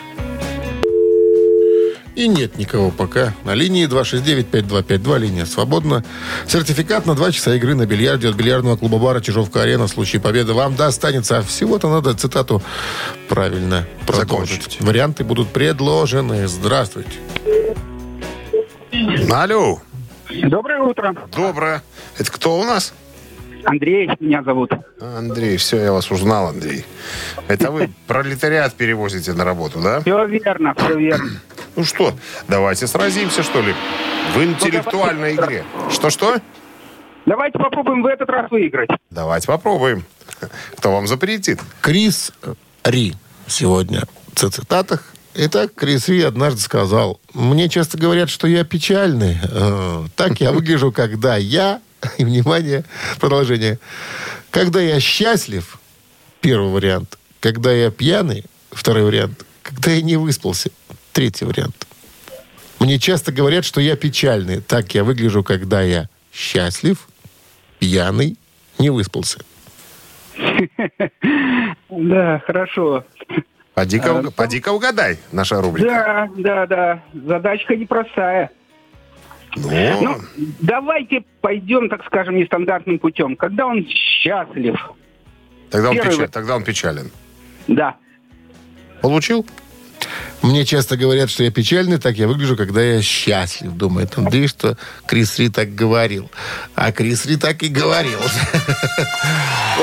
И 2.14 2.28
нет 2.28 2.58
никого 2.58 2.90
пока. 2.92 3.34
На 3.44 3.54
линии 3.54 3.88
269-5252, 3.88 5.18
линия 5.18 5.44
свободна. 5.46 6.04
Сертификат 6.46 7.06
на 7.06 7.14
2 7.14 7.32
часа 7.32 7.54
игры 7.56 7.74
на 7.74 7.86
бильярде 7.86 8.28
от 8.28 8.36
бильярдного 8.36 8.76
клуба 8.76 8.98
бара 8.98 9.20
«Чижовка-арена» 9.20 9.86
в 9.88 9.90
случае 9.90 10.22
победы 10.22 10.52
вам 10.52 10.76
достанется. 10.76 11.38
А 11.38 11.42
всего-то 11.42 11.90
надо 11.90 12.14
цитату 12.14 12.62
правильно 13.28 13.84
продолжить. 14.06 14.62
Закончить. 14.62 14.80
Варианты 14.80 15.24
будут 15.24 15.48
предложены. 15.48 16.46
Здравствуйте. 16.46 17.18
Алло, 19.30 19.80
Доброе 20.30 20.80
утро. 20.82 21.14
доброе. 21.36 21.82
Это 22.16 22.30
кто 22.30 22.58
у 22.60 22.64
нас? 22.64 22.94
Андрей 23.64 24.10
меня 24.20 24.42
зовут. 24.42 24.70
Андрей, 25.00 25.56
все, 25.56 25.78
я 25.82 25.92
вас 25.92 26.10
узнал, 26.10 26.48
Андрей. 26.48 26.84
Это 27.48 27.70
вы 27.70 27.90
пролетариат 28.06 28.74
перевозите 28.74 29.32
на 29.32 29.44
работу, 29.44 29.80
да? 29.80 30.00
Все 30.00 30.24
верно, 30.26 30.74
все 30.76 30.98
верно. 30.98 31.30
Ну 31.76 31.84
что, 31.84 32.14
давайте 32.48 32.86
сразимся, 32.86 33.42
что 33.42 33.60
ли, 33.60 33.74
в 34.34 34.42
интеллектуальной 34.42 35.34
игре. 35.34 35.64
Что-что? 35.90 36.36
Давайте 37.26 37.58
попробуем 37.58 38.02
в 38.02 38.06
этот 38.06 38.28
раз 38.28 38.50
выиграть. 38.50 38.90
Давайте 39.10 39.46
попробуем. 39.46 40.04
Кто 40.76 40.92
вам 40.92 41.06
запретит? 41.06 41.58
Крис 41.80 42.32
Ри 42.84 43.14
сегодня 43.46 44.02
в 44.34 44.50
цитатах. 44.50 45.04
Итак, 45.36 45.74
Крис 45.74 46.08
Ри 46.08 46.22
однажды 46.22 46.60
сказал, 46.60 47.18
мне 47.32 47.68
часто 47.68 47.98
говорят, 47.98 48.30
что 48.30 48.46
я 48.46 48.62
печальный. 48.62 49.36
Э, 49.42 50.04
Так 50.14 50.40
я 50.40 50.52
выгляжу, 50.52 50.92
когда 50.92 51.36
я... 51.36 51.80
И, 52.18 52.24
внимание, 52.24 52.84
продолжение. 53.20 53.78
Когда 54.50 54.80
я 54.80 55.00
счастлив, 55.00 55.78
первый 56.40 56.70
вариант. 56.70 57.18
Когда 57.40 57.72
я 57.72 57.90
пьяный, 57.90 58.44
второй 58.70 59.04
вариант. 59.04 59.44
Когда 59.62 59.90
я 59.92 60.02
не 60.02 60.16
выспался, 60.16 60.70
третий 61.12 61.44
вариант. 61.44 61.86
Мне 62.78 62.98
часто 62.98 63.32
говорят, 63.32 63.64
что 63.64 63.80
я 63.80 63.96
печальный. 63.96 64.60
Так 64.60 64.94
я 64.94 65.04
выгляжу, 65.04 65.42
когда 65.42 65.80
я 65.82 66.08
счастлив, 66.32 67.08
пьяный, 67.78 68.36
не 68.78 68.90
выспался. 68.90 69.38
Да, 71.88 72.42
хорошо. 72.44 73.04
Поди-ка, 73.74 74.08
уг- 74.08 74.32
поди-ка 74.32 74.72
угадай, 74.72 75.18
наша 75.30 75.60
рубрика. 75.60 75.86
Да, 75.88 76.28
да, 76.36 76.66
да. 76.66 77.02
Задачка 77.26 77.76
непростая. 77.76 78.50
Ну, 79.56 79.70
Ну, 80.02 80.20
давайте 80.60 81.24
пойдем, 81.40 81.88
так 81.88 82.04
скажем, 82.06 82.36
нестандартным 82.36 82.98
путем. 82.98 83.36
Когда 83.36 83.66
он 83.66 83.86
счастлив. 83.88 84.76
тогда, 85.70 85.90
он 85.90 85.96
первый 85.96 86.10
печаль- 86.16 86.28
тогда 86.30 86.56
он 86.56 86.64
печален. 86.64 87.10
Да. 87.68 87.96
Получил? 89.00 89.46
Мне 90.42 90.64
часто 90.66 90.96
говорят, 90.98 91.30
что 91.30 91.44
я 91.44 91.50
печальный, 91.50 91.98
так 91.98 92.16
я 92.16 92.26
выгляжу, 92.28 92.56
когда 92.56 92.82
я 92.82 93.00
счастлив. 93.00 93.72
Думает 93.72 94.18
Андрей, 94.18 94.48
что 94.48 94.76
Крис 95.06 95.38
Ри 95.38 95.48
так 95.48 95.74
говорил. 95.74 96.30
А 96.74 96.92
Крис 96.92 97.24
Ри 97.24 97.36
так 97.36 97.62
и 97.62 97.68
говорил. 97.68 98.18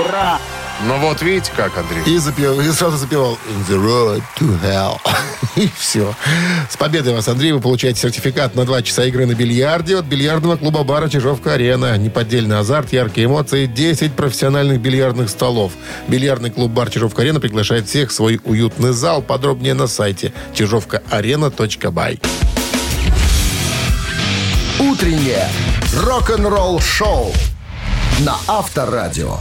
Ура! 0.05 0.39
Ну 0.87 0.97
вот 0.97 1.21
видите 1.21 1.51
как, 1.55 1.77
Андрей. 1.77 2.03
И, 2.07 2.17
запел, 2.17 2.59
и 2.59 2.71
сразу 2.71 2.97
запевал 2.97 3.37
«In 3.47 3.67
the 3.69 3.77
road 3.77 4.23
to 4.39 4.59
hell». 4.63 4.97
И 5.55 5.69
все. 5.77 6.15
С 6.69 6.75
победой 6.75 7.13
вас, 7.13 7.27
Андрей. 7.27 7.51
Вы 7.51 7.59
получаете 7.59 7.99
сертификат 7.99 8.55
на 8.55 8.65
два 8.65 8.81
часа 8.81 9.05
игры 9.05 9.27
на 9.27 9.33
бильярде 9.33 9.97
от 9.97 10.05
бильярдного 10.05 10.57
клуба 10.57 10.83
бара 10.83 11.07
«Чижовка-арена». 11.07 11.97
Неподдельный 11.97 12.57
азарт, 12.57 12.93
яркие 12.93 13.27
эмоции, 13.27 13.67
10 13.67 14.13
профессиональных 14.13 14.81
бильярдных 14.81 15.29
столов. 15.29 15.73
Бильярдный 16.07 16.49
клуб 16.49 16.71
бар 16.71 16.89
«Чижовка-арена» 16.89 17.39
приглашает 17.39 17.87
всех 17.87 18.09
в 18.09 18.13
свой 18.13 18.41
уютный 18.43 18.91
зал. 18.91 19.21
Подробнее 19.21 19.75
на 19.75 19.85
сайте 19.85 20.33
чижовкаарена.бай. 20.55 22.19
Утреннее 24.79 25.47
рок-н-ролл-шоу 25.95 27.31
на 28.21 28.35
Авторадио. 28.47 29.37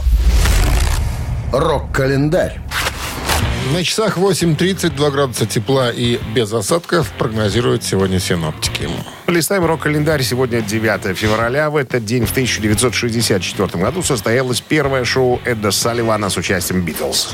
Рок-календарь. 1.51 2.59
На 3.73 3.83
часах 3.83 4.17
8.32 4.17 5.11
градуса 5.11 5.45
тепла 5.45 5.91
и 5.91 6.17
без 6.33 6.51
осадков 6.53 7.11
прогнозируют 7.17 7.83
сегодня 7.83 8.19
синоптики. 8.19 8.89
Листаем 9.27 9.65
рок-календарь. 9.65 10.23
Сегодня 10.23 10.61
9 10.61 11.17
февраля. 11.17 11.69
В 11.69 11.75
этот 11.75 12.05
день, 12.05 12.25
в 12.25 12.31
1964 12.31 13.67
году, 13.83 14.01
состоялось 14.01 14.61
первое 14.61 15.03
шоу 15.03 15.41
Эда 15.45 15.71
Салливана 15.71 16.29
с 16.29 16.37
участием 16.37 16.83
Битлз. 16.83 17.33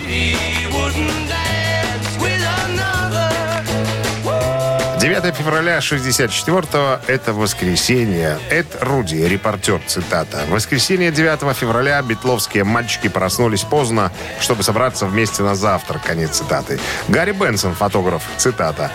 9 4.99 5.36
февраля 5.36 5.77
64-го– 5.77 6.99
это 7.07 7.31
воскресенье. 7.31 8.39
Эд 8.49 8.65
Руди, 8.81 9.17
репортер, 9.17 9.79
цитата. 9.86 10.43
«В 10.47 10.51
воскресенье 10.53 11.12
9 11.12 11.55
февраля 11.55 12.01
битловские 12.01 12.63
мальчики 12.63 13.07
проснулись 13.07 13.62
поздно, 13.62 14.12
чтобы 14.39 14.63
собраться 14.63 15.05
вместе 15.05 15.43
на 15.43 15.53
завтрак». 15.53 16.01
Конец 16.01 16.38
цитаты. 16.38 16.79
Гарри 17.10 17.31
Бенсон, 17.31 17.75
фотограф, 17.75 18.23
цитата. 18.38 18.89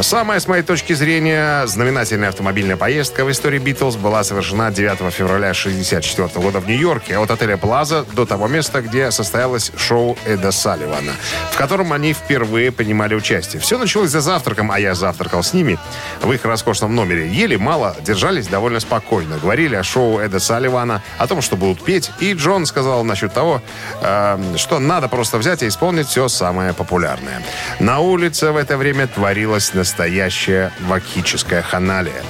«Самая, 0.00 0.40
с 0.40 0.48
моей 0.48 0.62
точки 0.62 0.94
зрения, 0.94 1.66
знаменательная 1.66 2.30
автомобильная 2.30 2.78
поездка 2.78 3.26
в 3.26 3.30
истории 3.30 3.58
Битлз 3.58 3.96
была 3.96 4.24
совершена 4.24 4.70
9 4.70 5.12
февраля 5.12 5.52
64 5.52 6.28
года 6.36 6.60
в 6.60 6.66
Нью-Йорке 6.66 7.18
от 7.18 7.30
отеля 7.30 7.58
Плаза 7.58 8.06
до 8.14 8.24
того 8.24 8.48
места, 8.48 8.80
где 8.80 9.10
состоялось 9.10 9.70
шоу 9.76 10.16
Эда 10.24 10.50
Салливана, 10.50 11.12
в 11.50 11.58
котором 11.58 11.92
они 11.92 12.14
впервые 12.14 12.72
принимали 12.72 13.14
участие. 13.14 13.60
Все 13.60 13.76
началось 13.76 14.08
за 14.08 14.22
завтраком, 14.22 14.70
а 14.72 14.80
я 14.80 14.94
завтракал 14.94 15.42
с 15.42 15.52
ними 15.52 15.78
в 16.22 16.32
их 16.32 16.42
роскошном 16.46 16.94
номере. 16.94 17.28
Ели 17.28 17.56
мало, 17.56 17.94
держались 18.00 18.46
довольно 18.46 18.80
спокойно. 18.80 19.36
Говорили 19.36 19.74
о 19.76 19.82
шоу 19.82 20.18
Эда 20.18 20.40
Салливана, 20.40 21.02
о 21.18 21.26
том, 21.26 21.42
что 21.42 21.56
будут 21.56 21.84
петь. 21.84 22.10
И 22.18 22.32
Джон 22.32 22.64
сказал 22.64 23.04
насчет 23.04 23.34
того, 23.34 23.60
э, 24.00 24.54
что 24.56 24.78
надо 24.78 25.08
просто 25.08 25.36
взять 25.36 25.62
и 25.62 25.68
исполнить 25.68 26.08
все 26.08 26.28
самое 26.28 26.72
популярное. 26.72 27.42
На 27.78 27.98
улице 27.98 28.52
в 28.52 28.56
это 28.56 28.78
время 28.78 29.06
творилась 29.06 29.70
настоящая 29.82 30.72
вакхическая 30.82 31.60
ханалия. 31.60 32.22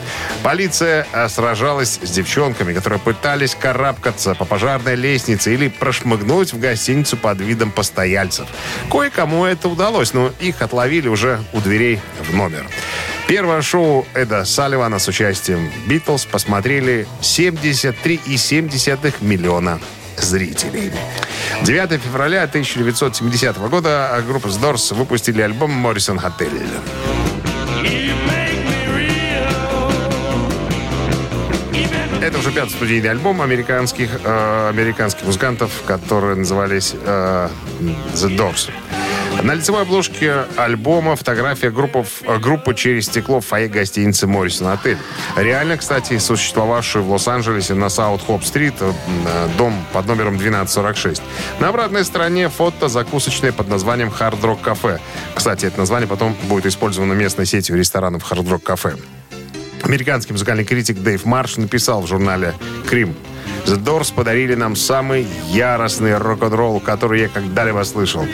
Полиция 0.43 1.07
э, 1.13 1.29
сражалась 1.29 2.01
с 2.03 2.11
девчонками, 2.11 2.73
которые 2.73 2.99
пытались 2.99 3.55
карабкаться 3.55 4.35
по 4.35 4.47
пожарной 4.47 4.95
лестнице 4.95 5.53
или 5.53 5.69
прошмыгнуть 5.69 6.55
в 6.55 6.59
гостиницу 6.59 7.19
под 7.19 7.43
видом 7.43 7.71
постояльцев. 7.71 8.47
Кое-кому 8.91 9.45
это 9.45 9.69
удалось, 9.69 10.15
но 10.15 10.33
их 10.41 10.63
отловили 10.63 11.09
уже 11.09 11.41
у 11.53 11.61
дверей 11.61 12.01
в 12.27 12.35
номер. 12.35 12.67
Первое 13.29 13.61
шоу 13.61 14.07
Эда 14.15 14.47
Салливана 14.47 14.99
с 14.99 15.07
участием 15.07 15.71
Битлз 15.87 16.25
посмотрели 16.25 17.07
73,7 17.21 19.13
миллиона 19.21 19.79
зрителей. 20.17 20.91
9 21.65 22.01
февраля 22.01 22.45
1970 22.45 23.59
года 23.69 24.25
группа 24.27 24.47
The 24.47 24.73
Doors 24.73 24.95
выпустили 24.95 25.43
альбом 25.43 25.71
«Моррисон 25.71 26.19
Hotel». 26.19 27.22
Это 32.23 32.39
уже 32.39 32.53
пятый 32.53 32.71
студийный 32.71 33.11
альбом 33.11 33.43
американских, 33.43 34.21
э, 34.23 34.69
американских 34.69 35.25
музыкантов, 35.25 35.83
которые 35.87 36.37
назывались 36.37 36.95
э, 36.95 37.49
The 38.15 38.37
Doors. 38.37 38.71
На 39.43 39.55
лицевой 39.55 39.83
обложке 39.83 40.45
альбома 40.57 41.17
фотография 41.17 41.73
группы, 41.73 42.05
группы 42.41 42.75
через 42.75 43.07
стекло 43.07 43.41
в 43.41 43.47
фойе 43.47 43.67
гостиницы 43.67 44.29
«Моррисон 44.29 44.69
Отель». 44.69 44.99
Реально, 45.35 45.77
кстати, 45.77 46.17
существовавшую 46.19 47.03
в 47.03 47.11
Лос-Анджелесе 47.11 47.75
на 47.75 47.89
South 47.89 48.17
Hope 48.17 48.40
Street 48.40 48.75
э, 48.79 48.93
дом 49.59 49.75
под 49.93 50.07
номером 50.07 50.37
1246. 50.37 51.21
На 51.59 51.71
обратной 51.71 52.05
стороне 52.05 52.49
фото 52.49 52.87
закусочная 52.87 53.51
под 53.51 53.67
названием 53.67 54.13
«Hard 54.13 54.45
Rock 54.45 54.61
Cafe». 54.61 55.01
Кстати, 55.35 55.67
это 55.67 55.81
название 55.81 56.07
потом 56.07 56.37
будет 56.45 56.67
использовано 56.67 57.15
местной 57.15 57.47
сетью 57.47 57.77
ресторанов 57.77 58.23
«Hard 58.23 58.49
Rock 58.49 58.63
Cafe». 58.63 58.95
Американский 59.83 60.33
музыкальный 60.33 60.65
критик 60.65 60.99
Дэйв 60.99 61.25
Марш 61.25 61.57
написал 61.57 62.03
в 62.03 62.07
журнале 62.07 62.55
«Creem». 62.89 63.15
The 63.67 63.83
Doors 63.83 64.13
подарили 64.13 64.55
нам 64.55 64.75
самый 64.75 65.27
яростный 65.51 66.19
рок-н-ролл, 66.19 66.81
который 66.81 67.21
я 67.21 67.29
когда-либо 67.29 67.85
слышал. 67.85 68.27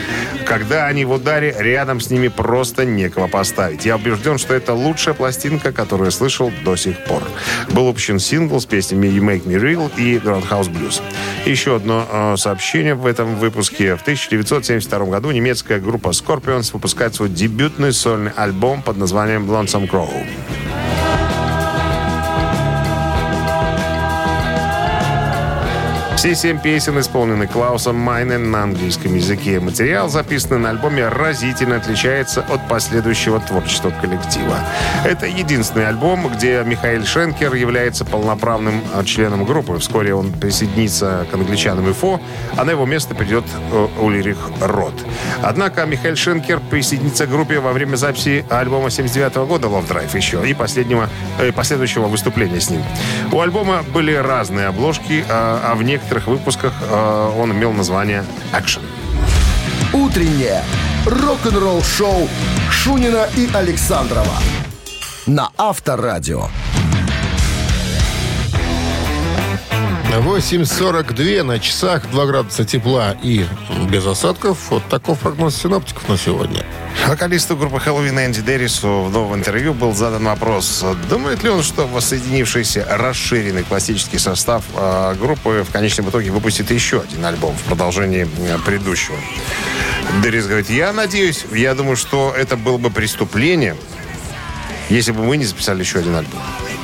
Когда 0.46 0.86
они 0.86 1.04
в 1.04 1.12
ударе, 1.12 1.54
рядом 1.58 2.00
с 2.00 2.10
ними 2.10 2.28
просто 2.28 2.86
некого 2.86 3.26
поставить. 3.28 3.84
Я 3.84 3.96
убежден, 3.96 4.38
что 4.38 4.54
это 4.54 4.72
лучшая 4.72 5.14
пластинка, 5.14 5.70
которую 5.70 6.06
я 6.06 6.10
слышал 6.12 6.50
до 6.64 6.76
сих 6.76 7.04
пор. 7.04 7.22
Был 7.70 7.86
выпущен 7.86 8.18
сингл 8.18 8.58
с 8.58 8.64
песнями 8.64 9.06
You 9.06 9.20
Make 9.20 9.44
Me 9.44 9.60
Real 9.60 9.90
и 9.98 10.16
Roundhouse 10.16 10.70
Blues. 10.70 11.02
Еще 11.44 11.76
одно 11.76 12.06
э, 12.10 12.36
сообщение 12.38 12.94
в 12.94 13.04
этом 13.04 13.36
выпуске. 13.36 13.96
В 13.96 14.02
1972 14.02 15.06
году 15.06 15.30
немецкая 15.30 15.78
группа 15.78 16.08
Scorpions 16.08 16.72
выпускает 16.72 17.14
свой 17.14 17.28
дебютный 17.28 17.92
сольный 17.92 18.32
альбом 18.34 18.82
под 18.82 18.96
названием 18.96 19.44
Lonesome 19.50 19.88
Crow. 19.88 20.08
Все 26.18 26.34
семь 26.34 26.58
песен 26.58 26.98
исполнены 26.98 27.46
Клаусом 27.46 27.94
Майнен 27.94 28.50
на 28.50 28.64
английском 28.64 29.14
языке. 29.14 29.60
Материал, 29.60 30.08
записанный 30.08 30.58
на 30.58 30.70
альбоме, 30.70 31.06
разительно 31.06 31.76
отличается 31.76 32.40
от 32.40 32.66
последующего 32.68 33.38
творчества 33.38 33.90
коллектива. 33.90 34.58
Это 35.04 35.26
единственный 35.26 35.86
альбом, 35.86 36.26
где 36.26 36.64
Михаил 36.66 37.04
Шенкер 37.04 37.54
является 37.54 38.04
полноправным 38.04 38.82
э, 38.94 39.04
членом 39.04 39.44
группы. 39.44 39.78
Вскоре 39.78 40.12
он 40.12 40.32
присоединится 40.32 41.24
к 41.30 41.34
англичанам 41.34 41.88
и 41.88 41.92
Фо, 41.92 42.20
а 42.56 42.64
на 42.64 42.72
его 42.72 42.84
место 42.84 43.14
придет 43.14 43.44
э, 43.70 43.86
Ульрих 44.00 44.38
Рот. 44.60 44.94
Однако 45.40 45.86
Михаил 45.86 46.16
Шенкер 46.16 46.58
присоединится 46.58 47.28
к 47.28 47.30
группе 47.30 47.60
во 47.60 47.72
время 47.72 47.94
записи 47.94 48.44
альбома 48.50 48.90
79 48.90 49.36
года 49.46 49.68
Love 49.68 49.86
Drive 49.86 50.16
еще 50.16 50.42
и 50.44 50.52
последнего, 50.52 51.08
э, 51.38 51.52
последующего 51.52 52.08
выступления 52.08 52.60
с 52.60 52.70
ним. 52.70 52.82
У 53.30 53.38
альбома 53.38 53.84
были 53.94 54.14
разные 54.14 54.66
обложки, 54.66 55.24
а, 55.28 55.60
а 55.64 55.74
в 55.76 55.84
некоторых 55.84 56.07
выпусках 56.26 56.72
э, 56.80 57.32
он 57.38 57.52
имел 57.52 57.72
название 57.72 58.24
«Action». 58.52 58.82
Утреннее 59.92 60.62
рок-н-ролл-шоу 61.06 62.28
Шунина 62.70 63.26
и 63.36 63.48
Александрова 63.54 64.34
на 65.26 65.50
Авторадио. 65.56 66.48
8.42 70.10 71.42
на 71.42 71.58
часах, 71.58 72.10
2 72.10 72.26
градуса 72.26 72.64
тепла 72.64 73.14
и 73.22 73.44
без 73.90 74.06
осадков. 74.06 74.70
Вот 74.70 74.82
таков 74.88 75.20
прогноз 75.20 75.54
синоптиков 75.54 76.08
на 76.08 76.16
сегодня. 76.16 76.64
Вокалисту 77.08 77.56
группы 77.56 77.80
Хэллоуин 77.80 78.18
Энди 78.18 78.42
Деррису 78.42 79.04
в 79.04 79.10
новом 79.10 79.38
интервью 79.38 79.72
был 79.72 79.94
задан 79.94 80.26
вопрос, 80.26 80.84
думает 81.08 81.42
ли 81.42 81.48
он, 81.48 81.62
что 81.62 81.86
воссоединившийся 81.86 82.86
расширенный 82.86 83.62
классический 83.62 84.18
состав 84.18 84.62
э, 84.76 85.14
группы 85.18 85.64
в 85.66 85.72
конечном 85.72 86.10
итоге 86.10 86.30
выпустит 86.30 86.70
еще 86.70 87.00
один 87.00 87.24
альбом 87.24 87.56
в 87.56 87.62
продолжении 87.62 88.28
э, 88.40 88.58
предыдущего. 88.58 89.16
Деррис 90.22 90.46
говорит, 90.46 90.68
я 90.68 90.92
надеюсь, 90.92 91.46
я 91.50 91.74
думаю, 91.74 91.96
что 91.96 92.34
это 92.36 92.58
было 92.58 92.76
бы 92.76 92.90
преступление, 92.90 93.74
если 94.90 95.12
бы 95.12 95.24
мы 95.24 95.38
не 95.38 95.46
записали 95.46 95.80
еще 95.80 96.00
один 96.00 96.14
альбом. 96.14 96.42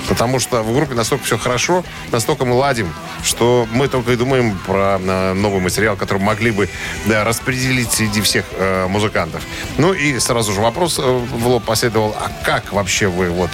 Потому 0.08 0.38
что 0.38 0.62
в 0.62 0.74
группе 0.74 0.94
настолько 0.94 1.24
все 1.24 1.38
хорошо, 1.38 1.84
настолько 2.12 2.44
мы 2.44 2.54
ладим, 2.54 2.92
что 3.22 3.66
мы 3.72 3.88
только 3.88 4.12
и 4.12 4.16
думаем 4.16 4.58
про 4.66 5.00
э, 5.00 5.32
новый 5.32 5.60
материал, 5.60 5.96
который 5.96 6.18
могли 6.18 6.50
бы 6.50 6.68
да, 7.06 7.24
распределить 7.24 7.92
среди 7.92 8.20
всех 8.20 8.44
э, 8.52 8.86
музыкантов. 8.86 9.42
Ну 9.78 9.92
и 9.92 10.18
сразу 10.18 10.52
же 10.52 10.60
вопрос 10.60 10.98
э, 10.98 11.02
в 11.02 11.46
лоб 11.46 11.64
последовал, 11.64 12.14
а 12.18 12.30
как 12.44 12.72
вообще 12.72 13.06
вы, 13.06 13.30
вот, 13.30 13.50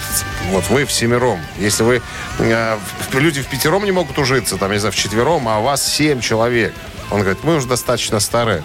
вот 0.49 0.67
вы 0.69 0.85
всемиром, 0.85 1.39
если 1.57 1.83
вы, 1.83 2.01
э, 2.39 2.77
люди 3.13 3.41
в 3.41 3.47
пятером 3.47 3.85
не 3.85 3.91
могут 3.91 4.17
ужиться, 4.17 4.57
там, 4.57 4.71
не 4.71 4.79
знаю, 4.79 4.91
в 4.91 4.95
четвером, 4.95 5.47
а 5.47 5.59
у 5.59 5.63
вас 5.63 5.85
семь 5.85 6.19
человек, 6.19 6.73
Он 7.11 7.19
говорит, 7.19 7.43
мы 7.43 7.57
уже 7.57 7.67
достаточно 7.67 8.19
старые, 8.19 8.63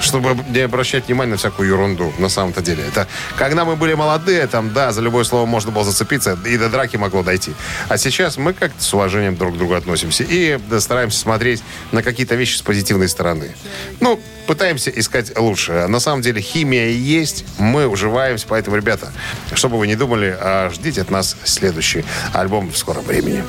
чтобы 0.00 0.36
не 0.48 0.60
обращать 0.60 1.06
внимания 1.06 1.32
на 1.32 1.36
всякую 1.36 1.68
ерунду, 1.68 2.12
на 2.18 2.28
самом-то 2.28 2.60
деле. 2.60 2.84
Это 2.86 3.06
когда 3.36 3.64
мы 3.64 3.76
были 3.76 3.94
молодые, 3.94 4.46
там, 4.48 4.72
да, 4.72 4.92
за 4.92 5.00
любое 5.00 5.24
слово 5.24 5.46
можно 5.46 5.70
было 5.70 5.84
зацепиться, 5.84 6.36
и 6.44 6.56
до 6.58 6.68
драки 6.68 6.96
могло 6.96 7.22
дойти. 7.22 7.52
А 7.88 7.96
сейчас 7.96 8.36
мы 8.36 8.52
как-то 8.52 8.82
с 8.82 8.92
уважением 8.92 9.36
друг 9.36 9.54
к 9.54 9.56
другу 9.58 9.74
относимся 9.74 10.24
и 10.24 10.58
стараемся 10.80 11.18
смотреть 11.18 11.62
на 11.92 12.02
какие-то 12.02 12.34
вещи 12.34 12.56
с 12.56 12.62
позитивной 12.62 13.08
стороны. 13.08 13.52
Ну, 14.00 14.20
пытаемся 14.46 14.90
искать 14.90 15.38
лучшее. 15.38 15.86
На 15.86 16.00
самом 16.00 16.22
деле 16.22 16.40
химия 16.40 16.88
есть, 16.88 17.44
мы 17.58 17.86
уживаемся, 17.86 18.46
поэтому, 18.48 18.76
ребята, 18.76 19.12
чтобы 19.52 19.78
вы 19.78 19.86
не 19.86 19.94
думали, 19.94 20.36
а 20.40 20.70
ждите 20.70 21.02
от 21.02 21.10
нас 21.10 21.36
следующий 21.44 22.04
альбом 22.32 22.72
в 22.72 22.76
скором 22.76 23.04
времени. 23.04 23.44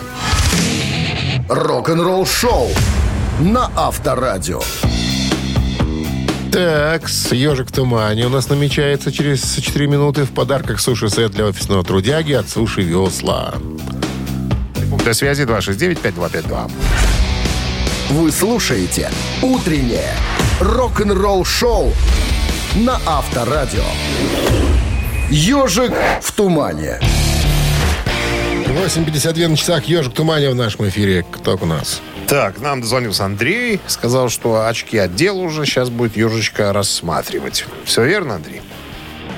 Рок-н-ролл 1.49 2.25
шоу 2.25 2.69
на 3.39 3.69
Авторадио. 3.75 4.61
Так, 6.51 7.09
ежик 7.31 7.69
в 7.69 7.71
тумане 7.71 8.27
у 8.27 8.29
нас 8.29 8.47
намечается 8.47 9.11
через 9.11 9.55
4 9.55 9.87
минуты 9.87 10.23
в 10.23 10.31
подарках 10.31 10.79
суши-сет 10.79 11.31
для 11.31 11.45
офисного 11.45 11.83
трудяги 11.83 12.31
от 12.31 12.49
Суши 12.49 12.81
Весла. 12.81 13.55
До 15.03 15.13
связи 15.13 15.43
269-5252. 15.43 16.71
Вы 18.11 18.31
слушаете 18.31 19.09
«Утреннее 19.41 20.13
рок-н-ролл-шоу» 20.61 21.91
на 22.75 22.99
Авторадио. 23.05 23.83
«Ежик 25.29 25.91
в 26.21 26.31
тумане». 26.31 27.01
8.52 28.67 29.47
на 29.47 29.57
часах 29.57 29.85
ежик 29.85 30.13
в 30.13 30.15
тумане 30.15 30.49
в 30.51 30.55
нашем 30.55 30.87
эфире. 30.87 31.25
Кто 31.29 31.57
у 31.61 31.65
нас? 31.65 32.01
Так, 32.27 32.59
нам 32.59 32.81
дозвонился 32.81 33.25
Андрей, 33.25 33.79
сказал, 33.88 34.29
что 34.29 34.65
очки 34.65 34.97
отдел 34.97 35.39
уже 35.39 35.65
сейчас 35.65 35.89
будет 35.89 36.17
ежечка 36.17 36.73
рассматривать. 36.73 37.65
Все 37.83 38.03
верно, 38.03 38.35
Андрей? 38.35 38.61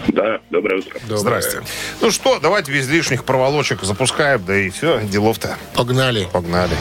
Да, 0.08 0.40
доброе 0.50 0.80
утро. 0.80 1.00
Здрасте. 1.18 1.62
Ну 2.00 2.12
что, 2.12 2.40
давайте 2.40 2.72
без 2.72 2.88
лишних 2.88 3.26
проволочек 3.26 3.84
запускаем, 3.84 4.44
да 4.46 4.56
и 4.58 4.70
все, 4.70 5.02
делов-то. 5.04 5.58
Погнали. 5.74 6.28
Погнали. 6.32 6.76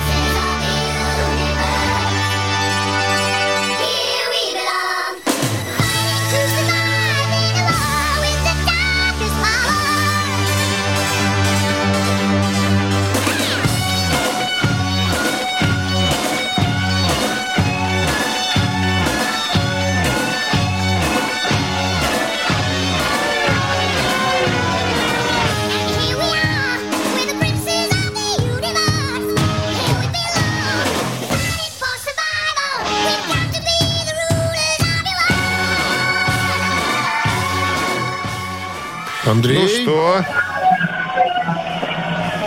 Андрей? 39.26 39.58
Ну 39.62 39.68
что? 39.68 40.24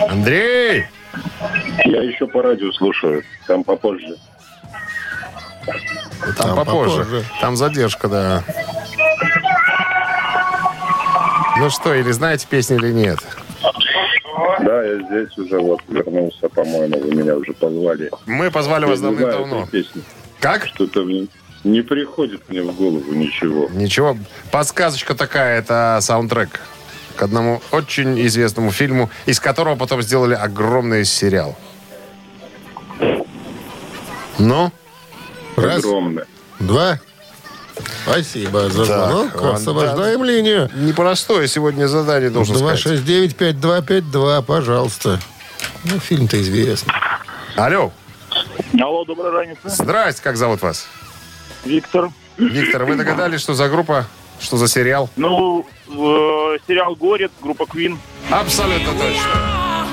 Андрей! 0.08 0.86
Я 1.84 2.02
еще 2.02 2.26
по 2.26 2.42
радио 2.42 2.72
слушаю, 2.72 3.22
там 3.46 3.64
попозже. 3.64 4.16
Там, 5.66 6.34
Там 6.36 6.56
попозже. 6.56 6.98
попозже. 7.04 7.24
Там 7.40 7.56
задержка, 7.56 8.08
да. 8.08 8.44
Ну 11.58 11.70
что, 11.70 11.94
или 11.94 12.10
знаете 12.12 12.46
песню, 12.48 12.76
или 12.78 12.92
нет? 12.92 13.18
Да, 14.60 14.82
я 14.82 14.96
здесь 15.02 15.36
уже 15.38 15.58
вот 15.58 15.80
вернулся, 15.88 16.48
по-моему, 16.48 16.98
вы 17.00 17.14
меня 17.14 17.36
уже 17.36 17.52
позвали. 17.52 18.10
Мы 18.26 18.50
позвали 18.50 18.84
вас 18.84 19.00
Я 19.00 19.10
знаю 19.10 19.16
давным-давно. 19.16 19.68
Как? 20.40 20.66
Что-то 20.66 21.02
мне 21.02 21.26
не 21.64 21.82
приходит 21.82 22.48
мне 22.48 22.62
в 22.62 22.74
голову 22.74 23.12
ничего. 23.12 23.68
Ничего. 23.70 24.16
Подсказочка 24.50 25.14
такая, 25.14 25.58
это 25.58 25.98
саундтрек 26.00 26.60
к 27.16 27.22
одному 27.22 27.60
очень 27.70 28.18
известному 28.26 28.70
фильму, 28.70 29.10
из 29.26 29.40
которого 29.40 29.76
потом 29.76 30.00
сделали 30.02 30.34
огромный 30.34 31.04
сериал. 31.04 31.56
Ну? 34.38 34.72
Раз, 35.56 35.78
Огромное. 35.78 36.26
два. 36.58 36.98
Спасибо 38.04 38.68
за 38.70 38.86
Так, 38.86 38.86
звонок. 38.86 39.34
ладно. 39.34 39.54
Освобождаем 39.56 40.24
линию. 40.24 40.70
Непростое 40.74 41.46
сегодня 41.48 41.86
задание, 41.88 42.30
должен 42.30 42.56
сказать. 42.56 42.84
269-5252, 42.86 44.42
пожалуйста. 44.42 45.20
Ну, 45.84 45.98
фильм-то 45.98 46.40
известный. 46.40 46.92
Алло. 47.56 47.92
Алло, 48.80 49.04
доброй 49.04 49.30
раницы. 49.30 49.60
Здрасте, 49.64 50.22
как 50.22 50.36
зовут 50.36 50.62
вас? 50.62 50.86
Виктор. 51.64 52.10
Виктор, 52.38 52.84
вы 52.84 52.96
догадались, 52.96 53.40
что 53.40 53.54
за 53.54 53.68
группа, 53.68 54.06
что 54.40 54.56
за 54.56 54.68
сериал? 54.68 55.10
Ну, 55.16 55.66
э, 55.88 55.92
сериал 56.66 56.94
«Горец», 56.96 57.30
группа 57.42 57.64
Queen. 57.64 57.98
Абсолютно 58.30 58.92
точно. 58.92 59.86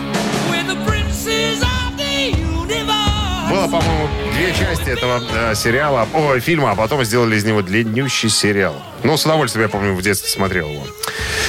Было, 3.49 3.63
по-моему, 3.67 4.09
две 4.35 4.53
части 4.53 4.89
этого 4.89 5.21
э, 5.33 5.55
сериала, 5.55 6.05
о, 6.13 6.37
фильма, 6.39 6.71
а 6.71 6.75
потом 6.75 7.03
сделали 7.05 7.37
из 7.37 7.45
него 7.45 7.61
длиннющий 7.61 8.29
сериал. 8.29 8.75
Ну, 9.03 9.15
с 9.15 9.23
удовольствием, 9.25 9.63
я 9.67 9.69
помню, 9.69 9.93
в 9.93 10.01
детстве 10.01 10.29
смотрел 10.29 10.69
его. 10.69 10.83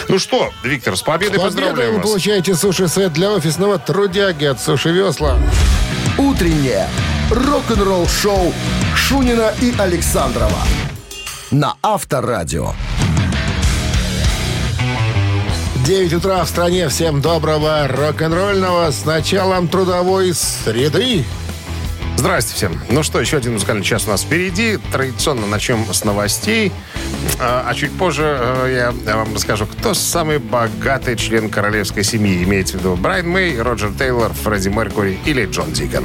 Ну 0.07 0.18
что, 0.20 0.50
Виктор, 0.62 0.96
с 0.96 1.02
победой 1.02 1.38
С 1.38 1.42
победой 1.42 1.44
поздравляю 1.46 1.90
вы 1.92 1.98
вас. 1.98 2.07
получаете 2.07 2.54
суши-сет 2.54 3.12
для 3.12 3.33
офисного 3.33 3.78
трудяги 3.78 4.44
от 4.44 4.61
Суши 4.61 4.90
Весла. 4.90 5.38
Утреннее 6.16 6.88
рок-н-ролл-шоу 7.30 8.54
Шунина 8.94 9.52
и 9.60 9.74
Александрова 9.78 10.62
на 11.50 11.74
Авторадио. 11.82 12.72
9 15.84 16.12
утра 16.14 16.44
в 16.44 16.48
стране. 16.48 16.88
Всем 16.88 17.20
доброго 17.20 17.88
рок-н-ролльного 17.88 18.90
с 18.90 19.04
началом 19.04 19.68
трудовой 19.68 20.34
среды. 20.34 21.24
Здрасте 22.16 22.54
всем. 22.54 22.80
Ну 22.90 23.02
что, 23.02 23.20
еще 23.20 23.36
один 23.36 23.54
музыкальный 23.54 23.84
час 23.84 24.06
у 24.06 24.10
нас 24.10 24.22
впереди. 24.22 24.78
Традиционно 24.90 25.46
начнем 25.46 25.86
с 25.92 26.04
новостей. 26.04 26.72
А, 27.40 27.64
а 27.66 27.74
чуть 27.74 27.92
позже 27.92 28.36
э, 28.40 28.92
я 29.06 29.16
вам 29.16 29.34
расскажу, 29.34 29.66
кто 29.66 29.94
самый 29.94 30.38
богатый 30.38 31.16
член 31.16 31.48
королевской 31.48 32.04
семьи. 32.04 32.42
Имеется 32.42 32.76
в 32.76 32.80
виду 32.80 32.96
Брайан 32.96 33.28
Мэй, 33.28 33.60
Роджер 33.60 33.92
Тейлор, 33.92 34.32
Фредди 34.32 34.68
Меркури 34.68 35.18
или 35.24 35.46
Джон 35.46 35.72
Дикон. 35.72 36.04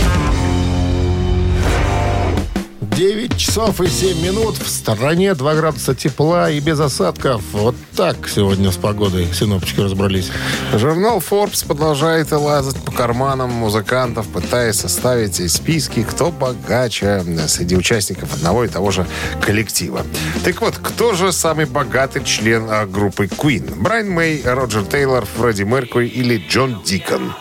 9 3.01 3.35
часов 3.35 3.81
и 3.81 3.87
7 3.87 4.21
минут. 4.21 4.57
В 4.59 4.69
стороне 4.69 5.33
2 5.33 5.55
градуса 5.55 5.95
тепла 5.95 6.51
и 6.51 6.59
без 6.59 6.79
осадков. 6.79 7.41
Вот 7.51 7.73
так 7.95 8.29
сегодня 8.29 8.71
с 8.71 8.77
погодой 8.77 9.27
синоптики 9.33 9.79
разобрались. 9.79 10.29
Журнал 10.71 11.17
Forbes 11.17 11.65
продолжает 11.65 12.31
лазать 12.31 12.79
по 12.85 12.91
карманам 12.91 13.49
музыкантов, 13.49 14.27
пытаясь 14.27 14.75
составить 14.75 15.51
списки, 15.51 16.03
кто 16.03 16.29
богаче 16.29 17.23
среди 17.47 17.75
участников 17.75 18.35
одного 18.35 18.65
и 18.65 18.67
того 18.67 18.91
же 18.91 19.07
коллектива. 19.43 20.05
Так 20.43 20.61
вот, 20.61 20.77
кто 20.77 21.13
же 21.13 21.31
самый 21.31 21.65
богатый 21.65 22.23
член 22.23 22.67
а, 22.69 22.85
группы 22.85 23.25
Queen? 23.25 23.81
Брайан 23.81 24.11
Мэй, 24.11 24.43
Роджер 24.45 24.83
Тейлор, 24.85 25.25
Фредди 25.25 25.63
Меркури 25.63 26.05
или 26.05 26.37
Джон 26.47 26.83
Дикон? 26.85 27.33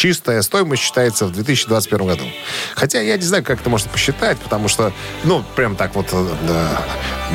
Чистая 0.00 0.40
стоимость 0.40 0.82
считается 0.82 1.26
в 1.26 1.32
2021 1.32 2.06
году. 2.06 2.24
Хотя 2.74 3.02
я 3.02 3.18
не 3.18 3.22
знаю, 3.22 3.44
как 3.44 3.60
это 3.60 3.68
можно 3.68 3.90
посчитать, 3.90 4.38
потому 4.38 4.66
что, 4.66 4.94
ну, 5.24 5.44
прям 5.56 5.76
так 5.76 5.94
вот 5.94 6.06
э, 6.12 6.26
да, 6.48 6.80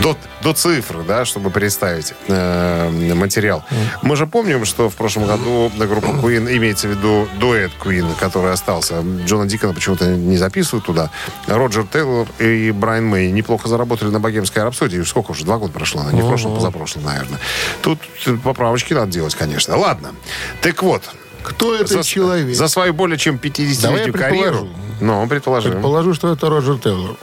до, 0.01 0.17
до 0.41 0.53
цифры, 0.53 1.03
да, 1.03 1.25
чтобы 1.25 1.51
представить 1.51 2.15
э, 2.27 3.13
материал. 3.13 3.63
Мы 4.01 4.15
же 4.15 4.25
помним, 4.25 4.65
что 4.65 4.89
в 4.89 4.95
прошлом 4.95 5.27
году 5.27 5.71
группа 5.77 6.07
Queen, 6.07 6.57
имеется 6.57 6.87
в 6.87 6.91
виду 6.97 7.27
дуэт 7.39 7.69
Queen, 7.79 8.07
который 8.19 8.51
остался. 8.51 9.03
Джона 9.27 9.45
Дикона 9.45 9.75
почему-то 9.75 10.07
не 10.07 10.37
записывают 10.37 10.87
туда. 10.87 11.11
Роджер 11.45 11.85
Тейлор 11.85 12.27
и 12.39 12.71
Брайан 12.71 13.05
Мэй 13.05 13.29
неплохо 13.29 13.69
заработали 13.69 14.09
на 14.09 14.19
богемской 14.19 14.63
рапсодии. 14.63 15.03
Сколько 15.03 15.33
уже? 15.33 15.45
Два 15.45 15.59
года 15.59 15.71
прошло? 15.71 16.09
Не 16.09 16.23
в 16.23 16.27
прошлом, 16.27 16.55
позапрошлом, 16.55 17.03
наверное. 17.03 17.39
Тут 17.83 17.99
поправочки 18.43 18.95
надо 18.95 19.11
делать, 19.11 19.35
конечно. 19.35 19.77
Ладно. 19.77 20.15
Так 20.61 20.81
вот, 20.81 21.03
Кто 21.45 21.75
это 21.75 21.87
за, 21.87 22.03
человек? 22.03 22.55
за 22.55 22.67
свою 22.67 22.93
более 22.93 23.17
чем 23.17 23.35
50-летнюю 23.35 23.81
Давай 23.81 24.05
я 24.05 24.11
карьеру. 24.11 24.57
предположу. 24.57 24.69
Ну, 25.01 25.27
предположим. 25.27 25.71
Предположу, 25.73 26.13
что 26.13 26.33
это 26.33 26.49
Роджер 26.49 26.79
Тейлор. 26.79 27.17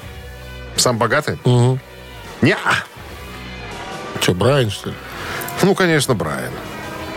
Сам 0.76 0.98
богатый? 0.98 1.38
Угу. 1.44 1.78
Не. 2.42 2.56
Что, 4.20 4.34
Брайан, 4.34 4.70
что 4.70 4.90
ли? 4.90 4.96
Ну, 5.62 5.74
конечно, 5.74 6.14
Брайан. 6.14 6.52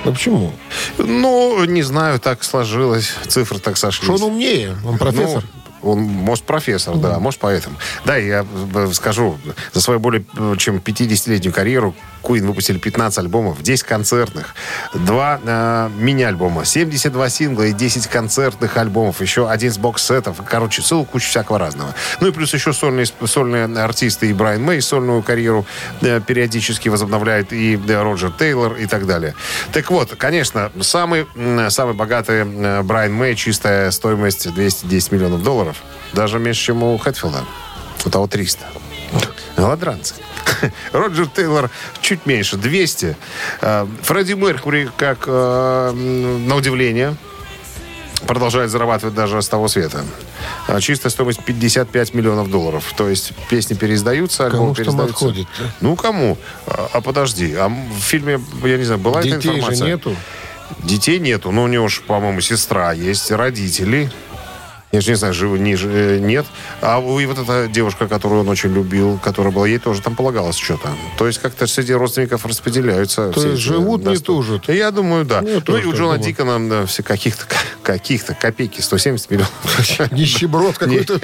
Ну 0.04 0.14
почему? 0.14 0.54
Ну, 0.98 1.66
не 1.66 1.82
знаю, 1.82 2.20
так 2.20 2.44
сложилось. 2.44 3.12
Цифры 3.28 3.60
так 3.60 3.76
сошлись. 3.76 4.04
Что 4.04 4.26
он 4.26 4.34
умнее? 4.34 4.76
Он 4.86 4.98
профессор. 4.98 5.44
Ну, 5.82 5.92
он, 5.92 6.00
может, 6.00 6.44
профессор, 6.46 6.96
да, 6.96 7.20
может, 7.20 7.40
поэтому. 7.40 7.76
Да, 8.06 8.16
я 8.16 8.46
э, 8.74 8.90
скажу, 8.94 9.38
за 9.74 9.82
свою 9.82 10.00
более 10.00 10.24
э, 10.36 10.56
чем 10.58 10.78
50-летнюю 10.78 11.54
карьеру 11.54 11.96
Queen 12.26 12.46
выпустили 12.46 12.78
15 12.78 13.20
альбомов, 13.20 13.62
10 13.62 13.84
концертных, 13.84 14.56
2 14.94 15.40
э, 15.44 15.90
мини-альбома, 15.98 16.66
72 16.66 17.30
сингла 17.30 17.64
и 17.64 17.74
10 17.74 18.08
концертных 18.08 18.78
альбомов, 18.78 19.22
еще 19.22 19.50
один 19.50 19.72
с 19.72 19.78
бокс-сетов. 19.78 20.38
Короче, 20.48 20.82
целую 20.82 21.06
кучу 21.06 21.28
всякого 21.28 21.60
разного. 21.60 21.94
Ну 22.22 22.28
и 22.28 22.32
плюс 22.32 22.54
еще 22.54 22.74
сольные, 22.74 23.06
сольные 23.26 23.66
артисты 23.66 24.30
и 24.30 24.34
Брайан 24.34 24.62
Мэй 24.64 24.82
сольную 24.82 25.22
карьеру 25.24 25.66
э, 26.02 26.20
периодически 26.26 26.90
возобновляет, 26.90 27.54
и 27.54 27.76
э, 27.76 28.02
Роджер 28.02 28.32
Тейлор 28.32 28.76
и 28.76 28.86
так 28.86 29.06
далее. 29.06 29.36
Так 29.72 29.92
вот, 29.92 30.16
конечно, 30.16 30.72
самый, 30.82 31.28
м, 31.36 31.70
самый 31.70 31.94
богатый 31.94 32.46
э, 32.46 32.82
Брайан 32.82 33.14
Мэй, 33.14 33.36
чистая 33.36 33.92
стоимость 33.92 34.52
210 34.54 35.12
миллионов 35.12 35.44
долларов. 35.44 35.78
Даже 36.14 36.40
меньше, 36.40 36.66
чем 36.66 36.84
у 36.84 36.98
Хэтфилда. 36.98 37.44
У 38.06 38.10
того 38.10 38.28
300. 38.28 38.66
Голодранцы. 39.58 40.16
Роджер 40.92 41.28
Тейлор 41.28 41.70
чуть 42.02 42.26
меньше, 42.26 42.58
200. 42.58 43.16
Э, 43.62 43.88
Фредди 44.04 44.34
Меркури, 44.34 44.90
как 44.98 45.28
м, 45.28 46.48
на 46.48 46.56
удивление, 46.56 47.16
продолжает 48.28 48.72
зарабатывать 48.72 49.14
даже 49.16 49.42
с 49.42 49.48
того 49.48 49.68
света. 49.68 50.04
А 50.68 50.80
Чистая 50.82 51.10
стоимость 51.12 51.44
55 51.44 52.14
миллионов 52.14 52.50
долларов. 52.50 52.94
То 52.98 53.08
есть 53.10 53.34
песни 53.50 53.76
переиздаются, 53.76 54.50
Кому 54.50 54.70
альбомы 54.72 54.76
там 54.76 54.84
переиздаются. 54.84 55.16
отходит? 55.16 55.48
Ну, 55.82 55.96
кому? 55.96 56.38
А, 56.68 56.90
а 56.94 57.02
подожди, 57.02 57.54
а 57.56 57.68
в 57.70 58.00
фильме, 58.02 58.40
я 58.64 58.78
не 58.78 58.84
знаю, 58.84 59.00
была 59.00 59.20
эта 59.20 59.30
Детей 59.38 59.50
же 59.52 59.58
информация? 59.58 59.88
нету. 59.88 60.16
Детей 60.80 61.20
нету, 61.20 61.52
но 61.52 61.64
у 61.64 61.68
него 61.68 61.88
же, 61.88 62.02
по-моему, 62.02 62.42
сестра 62.42 62.92
есть, 62.94 63.32
родители. 63.32 64.12
Я 64.92 65.02
же 65.02 65.10
не 65.12 65.16
знаю, 65.16 65.34
живы, 65.34 65.60
не, 65.60 65.74
нет. 66.20 66.46
А 66.82 67.00
у- 67.00 67.20
и 67.20 67.26
вот 67.26 67.38
эта 67.38 67.68
девушка, 67.68 68.08
которую 68.08 68.42
он 68.42 68.50
очень 68.50 68.74
любил, 68.74 69.20
которая 69.22 69.52
была, 69.52 69.68
ей 69.68 69.78
тоже 69.78 70.02
там 70.02 70.16
полагалось 70.16 70.56
что-то. 70.58 70.90
То 71.18 71.28
есть 71.28 71.40
как-то 71.40 71.68
среди 71.68 71.94
родственников 71.94 72.46
распределяются. 72.46 73.30
То 73.32 73.46
есть 73.46 73.62
живут, 73.62 74.06
не 74.06 74.18
тужат. 74.18 74.70
Я 74.70 74.92
думаю, 74.92 75.26
да. 75.26 75.42
Ну, 75.42 75.50
я 75.50 75.62
Ну, 75.68 75.78
и 75.78 75.86
у 75.86 75.94
Джона. 75.94 76.18
Дикона 76.18 76.70
да, 76.70 76.86
все 76.86 77.04
каких-то, 77.04 77.46
каких-то 77.84 78.34
копейки, 78.36 78.80
170 78.80 79.32
миллионов. 79.32 79.52
Нищеброд 80.12 80.78
какой-то. 80.78 81.20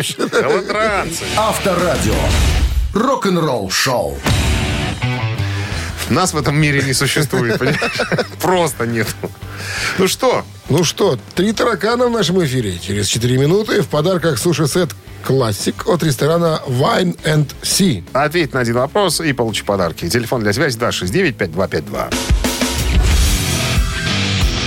Авторадио. 1.38 2.16
Рок-н-ролл 2.94 3.70
шоу. 3.70 4.18
Нас 6.10 6.34
в 6.34 6.38
этом 6.38 6.58
мире 6.58 6.84
не 6.84 6.94
существует, 6.94 7.58
понимаешь? 7.58 8.02
Просто 8.42 8.86
нет. 8.86 9.08
Ну 9.98 10.08
что, 10.08 10.44
Ну 10.70 10.84
что, 10.84 11.18
три 11.36 11.52
таракана 11.54 12.08
в 12.08 12.12
нашем 12.12 12.44
эфире. 12.46 12.80
Через 12.80 13.08
4 13.08 13.38
минуты 13.38 13.82
в 13.82 13.88
подарках 13.88 14.38
суши-сет 14.40 14.90
«Классик» 15.24 15.88
от 15.88 16.02
ресторана 16.04 16.62
Wine 16.68 17.18
and 17.24 17.50
Sea. 17.62 18.04
ответь 18.14 18.54
на 18.54 18.62
один 18.62 18.76
вопрос 18.76 19.20
и 19.22 19.34
получи 19.34 19.64
подарки. 19.64 20.10
Телефон 20.10 20.42
для 20.42 20.54
связи 20.54 20.80
269-5252. 20.80 22.14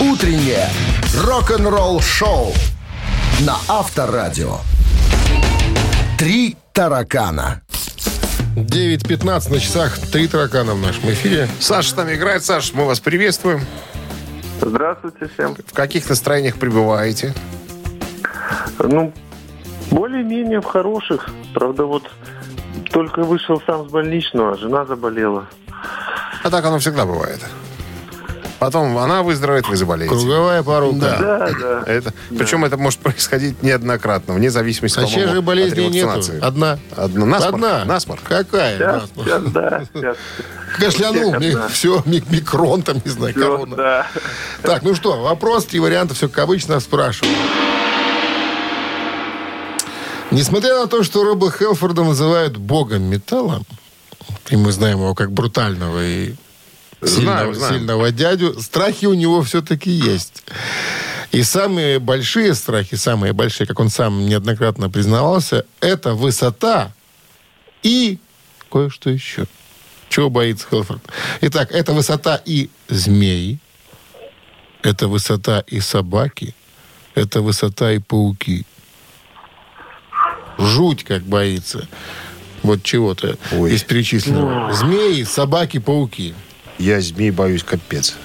Утреннее 0.01 0.69
рок-н-ролл 1.23 2.01
шоу 2.01 2.53
на 3.41 3.57
Авторадио. 3.69 4.59
Три 6.19 6.57
таракана. 6.73 7.63
9.15 8.57 9.53
на 9.53 9.61
часах. 9.61 9.99
Три 10.13 10.29
таракана 10.29 10.75
в 10.75 10.81
нашем 10.81 11.11
эфире. 11.11 11.49
Саша 11.61 11.91
с 11.91 11.97
нами 11.97 12.15
играет. 12.15 12.45
Саш, 12.45 12.73
мы 12.73 12.85
вас 12.85 13.01
приветствуем. 13.01 13.67
Здравствуйте 14.65 15.29
всем. 15.29 15.55
В 15.55 15.75
каких 15.75 16.09
настроениях 16.09 16.57
пребываете? 16.57 17.35
Ну, 18.79 19.13
более-менее 19.91 20.61
в 20.61 20.65
хороших. 20.65 21.29
Правда, 21.53 21.85
вот 21.85 22.11
только 22.91 23.23
вышел 23.25 23.61
сам 23.67 23.89
с 23.89 23.93
больничного, 23.93 24.57
жена 24.57 24.87
заболела. 24.87 25.47
А 26.43 26.51
так 26.51 26.65
оно 26.65 26.79
всегда 26.79 27.05
бывает. 27.05 27.41
Потом 28.59 28.97
она 28.99 29.23
выздоровеет, 29.23 29.69
вы 29.69 29.77
заболеете. 29.77 30.15
Круговая 30.15 30.63
порука. 30.63 31.17
Да, 31.21 31.51
да. 31.61 31.83
Это, 31.87 32.13
Причем 32.37 32.65
это 32.65 32.77
может 32.77 33.01
происходить 33.01 33.63
неоднократно, 33.63 34.35
вне 34.35 34.51
зависимости, 34.51 34.99
А 34.99 35.07
чьей 35.07 35.27
же 35.27 35.39
от 35.39 35.45
болезни 35.45 35.83
нету? 35.83 36.21
Одна. 36.41 36.79
Одна. 36.97 37.27
Насморк. 37.27 37.55
Одна. 37.55 37.85
Насморк. 37.85 38.23
Какая? 38.23 38.77
Сейчас, 38.79 39.03
насморк? 39.03 39.29
сейчас, 39.29 39.43
да, 39.53 39.83
сейчас. 39.93 40.17
Кашлянул, 40.79 41.39
Всех 41.39 41.71
все, 41.71 42.03
ми- 42.07 42.23
микрон 42.31 42.83
там, 42.83 43.01
не 43.05 43.11
знаю, 43.11 43.35
Всё, 43.35 43.41
корона. 43.59 43.77
да. 43.77 44.07
Так, 44.63 44.83
ну 44.83 44.95
что, 44.95 45.21
вопрос, 45.23 45.67
три 45.67 45.81
варианта, 45.81 46.15
все 46.15 46.29
как 46.29 46.45
обычно 46.45 46.81
спрашиваю. 46.81 47.35
Несмотря 50.31 50.81
на 50.81 50.87
то, 50.87 51.03
что 51.05 51.23
Роба 51.23 51.51
Хелфорда 51.51 52.03
называют 52.03 52.57
богом 52.57 53.03
металла, 53.03 53.63
и 54.49 54.57
мы 54.57 54.73
знаем 54.73 54.99
его 54.99 55.15
как 55.15 55.31
брутального 55.31 56.03
и 56.05 56.35
сильного, 57.07 57.37
Знаем, 57.39 57.55
знаем. 57.55 57.75
сильного 57.75 58.11
дядю, 58.11 58.61
страхи 58.61 59.07
у 59.07 59.15
него 59.15 59.43
все-таки 59.43 59.91
есть. 59.91 60.45
И 61.33 61.43
самые 61.43 61.99
большие 61.99 62.55
страхи, 62.55 62.95
самые 62.95 63.33
большие, 63.33 63.67
как 63.67 63.81
он 63.81 63.91
сам 63.91 64.27
неоднократно 64.27 64.89
признавался, 64.89 65.65
это 65.81 66.15
высота 66.15 66.93
и 67.83 68.19
кое-что 68.71 69.11
еще. 69.11 69.47
Чего 70.09 70.31
боится 70.31 70.67
Хелфорд? 70.71 71.03
Итак, 71.41 71.73
это 71.73 71.93
высота 71.93 72.41
и 72.45 72.71
змеи, 72.89 73.59
это 74.83 75.09
высота 75.09 75.65
и 75.67 75.81
собаки, 75.81 76.55
это 77.17 77.41
высота 77.41 77.93
и 77.93 77.99
пауки. 77.99 78.65
Жуть 80.59 81.03
как 81.03 81.23
боится. 81.25 81.89
Вот 82.63 82.83
чего-то 82.83 83.37
из 83.51 83.83
перечисленного. 83.83 84.73
Змеи, 84.73 85.25
собаки, 85.25 85.79
пауки. 85.79 86.35
Я 86.79 87.01
змей 87.01 87.31
боюсь 87.31 87.63
капец. 87.65 88.17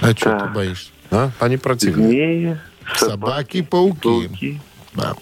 А 0.00 0.12
что 0.12 0.38
ты 0.38 0.46
боишься? 0.46 0.90
А? 1.10 1.30
Они 1.38 1.56
противные. 1.56 2.08
Змеи, 2.08 2.58
Собаки, 2.96 3.62
пауки. 3.62 4.00
пауки. 4.02 4.60
Да. 4.94 5.14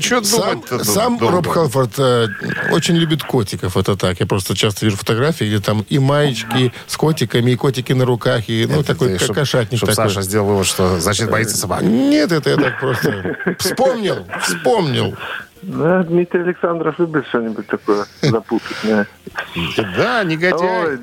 что 0.00 0.22
Сам, 0.22 0.40
думать-то 0.40 0.84
сам 0.84 1.18
долго? 1.18 1.36
Роб 1.36 1.46
Хелфорд 1.46 1.98
э, 1.98 2.28
очень 2.70 2.96
любит 2.96 3.22
котиков. 3.22 3.76
Это 3.76 3.96
так. 3.96 4.20
Я 4.20 4.26
просто 4.26 4.54
часто 4.54 4.84
вижу 4.84 4.96
фотографии, 4.96 5.44
где 5.44 5.60
там 5.60 5.86
и 5.88 5.98
маечки 5.98 6.72
с 6.86 6.96
котиками, 6.96 7.52
и 7.52 7.56
котики 7.56 7.92
на 7.92 8.04
руках, 8.04 8.48
и 8.48 8.66
ну, 8.66 8.80
Это 8.80 8.92
такой 8.92 9.18
чтоб- 9.18 9.34
кошатник 9.34 9.78
чтоб 9.78 9.90
такой. 9.90 10.08
Саша 10.08 10.22
сделал 10.22 10.48
вывод, 10.48 10.66
что 10.66 11.00
значит 11.00 11.30
боится 11.30 11.56
собак. 11.56 11.82
Нет, 11.82 12.32
это 12.32 12.50
я 12.50 12.56
так 12.56 12.78
просто 12.80 13.56
вспомнил, 13.58 14.26
вспомнил. 14.42 15.16
Да, 15.62 16.02
Дмитрий 16.02 16.40
Александров 16.42 16.98
любит 16.98 17.26
что-нибудь 17.28 17.66
такое 17.66 18.04
запутать. 18.20 18.76
да. 19.96 20.24
Негодяй. 20.24 20.98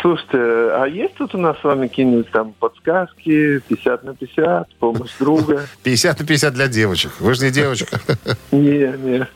Слушайте, 0.00 0.38
а 0.38 0.86
есть 0.86 1.14
тут 1.16 1.34
у 1.34 1.38
нас 1.38 1.58
с 1.60 1.64
вами 1.64 1.88
какие-нибудь 1.88 2.30
там 2.30 2.54
подсказки, 2.54 3.60
50 3.68 4.04
на 4.04 4.14
50, 4.14 4.74
помощь 4.76 5.10
друга? 5.18 5.66
50 5.82 6.20
на 6.20 6.26
50 6.26 6.54
для 6.54 6.68
девочек. 6.68 7.12
Вы 7.20 7.34
же 7.34 7.44
не 7.44 7.50
девочка. 7.50 8.00
Не, 8.50 8.92
не. 8.96 9.26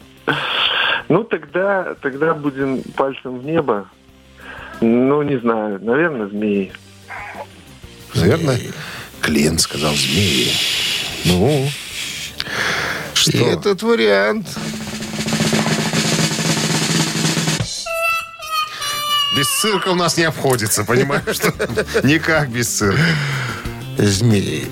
Ну, 1.09 1.25
тогда, 1.25 1.95
тогда 2.01 2.35
будем 2.35 2.83
пальцем 2.97 3.39
в 3.39 3.45
небо. 3.45 3.89
Ну, 4.81 5.23
не 5.23 5.39
знаю, 5.39 5.79
наверное, 5.83 6.29
змеи. 6.29 6.73
Наверное, 8.15 8.59
клиент 9.21 9.61
сказал 9.61 9.93
змеи. 9.95 10.49
Ну, 11.25 11.67
И 13.27 13.39
этот 13.39 13.83
вариант 13.83 14.47
без 19.37 19.49
цирка 19.61 19.89
у 19.89 19.95
нас 19.95 20.16
не 20.16 20.25
обходится, 20.25 20.85
понимаешь? 20.85 21.37
что? 21.37 21.53
Никак 22.03 22.51
без 22.51 22.69
цирка. 22.69 23.01
змеи. 23.99 24.66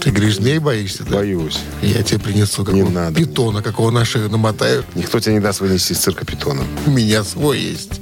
Ты 0.00 0.10
говоришь, 0.10 0.36
змей 0.36 0.58
боишься, 0.58 1.04
да? 1.04 1.18
Боюсь. 1.18 1.60
Я 1.80 2.02
тебе 2.02 2.18
принесу 2.18 2.62
Не 2.62 2.66
какого 2.80 2.90
надо. 2.90 3.14
питона, 3.16 3.62
какого 3.62 3.90
на 3.92 4.04
шею 4.04 4.28
намотаю. 4.30 4.84
Никто 4.96 5.20
тебе 5.20 5.34
не 5.34 5.40
даст 5.40 5.60
вынести 5.60 5.92
из 5.92 5.98
цирка 5.98 6.24
питона. 6.24 6.64
У 6.86 6.90
меня 6.90 7.22
свой 7.22 7.60
есть. 7.60 8.00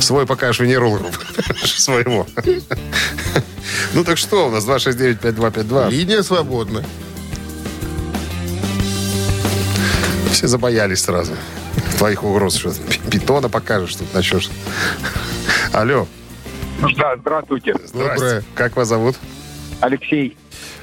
Свой 0.00 0.24
покажешь 0.26 0.60
венерологу. 0.60 1.10
Своего. 1.64 2.26
Ну 3.92 4.04
так 4.04 4.16
что 4.16 4.48
у 4.48 4.50
нас 4.50 4.64
269-5252. 4.64 5.90
Линия 5.90 6.22
свободна. 6.22 6.84
Все 10.36 10.48
забоялись 10.48 11.00
сразу. 11.00 11.32
Твоих 11.96 12.22
угроз, 12.22 12.56
что 12.56 12.68
пи- 12.70 13.00
питона 13.10 13.48
покажешь, 13.48 13.96
тут 13.96 14.12
начнешь. 14.12 14.50
Алло. 15.72 16.06
Да, 16.98 17.16
здравствуйте. 17.16 17.74
Доброе. 17.94 18.44
Как 18.54 18.76
вас 18.76 18.88
зовут? 18.88 19.16
Алексей. 19.80 20.36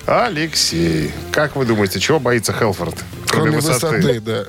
Алексей. 0.08 1.12
Как 1.32 1.56
вы 1.56 1.66
думаете, 1.68 2.00
чего 2.00 2.20
боится 2.20 2.52
Хелфорд? 2.52 2.96
Кроме 3.28 3.52
высоты, 3.52 4.20
да. 4.22 4.46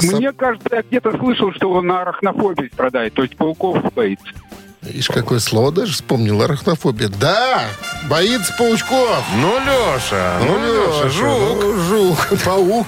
Мне 0.00 0.32
кажется, 0.32 0.68
я 0.72 0.82
где-то 0.82 1.18
слышал, 1.18 1.52
что 1.52 1.70
он 1.72 1.88
на 1.88 2.00
арахнофобии 2.00 2.70
страдает, 2.72 3.12
то 3.12 3.24
есть 3.24 3.36
пауков 3.36 3.92
боится. 3.92 4.24
Ишь, 4.92 5.08
какое 5.08 5.38
слово 5.38 5.72
даже 5.72 5.92
вспомнил. 5.92 6.40
Арахнофобия. 6.42 7.08
Да, 7.08 7.64
боится 8.08 8.52
паучков. 8.58 9.24
Ну, 9.36 9.58
Леша, 9.60 10.38
ну, 10.40 10.58
Леша, 10.58 11.08
жук. 11.10 11.58
ну, 11.62 11.80
жук, 11.88 12.40
паук. 12.44 12.86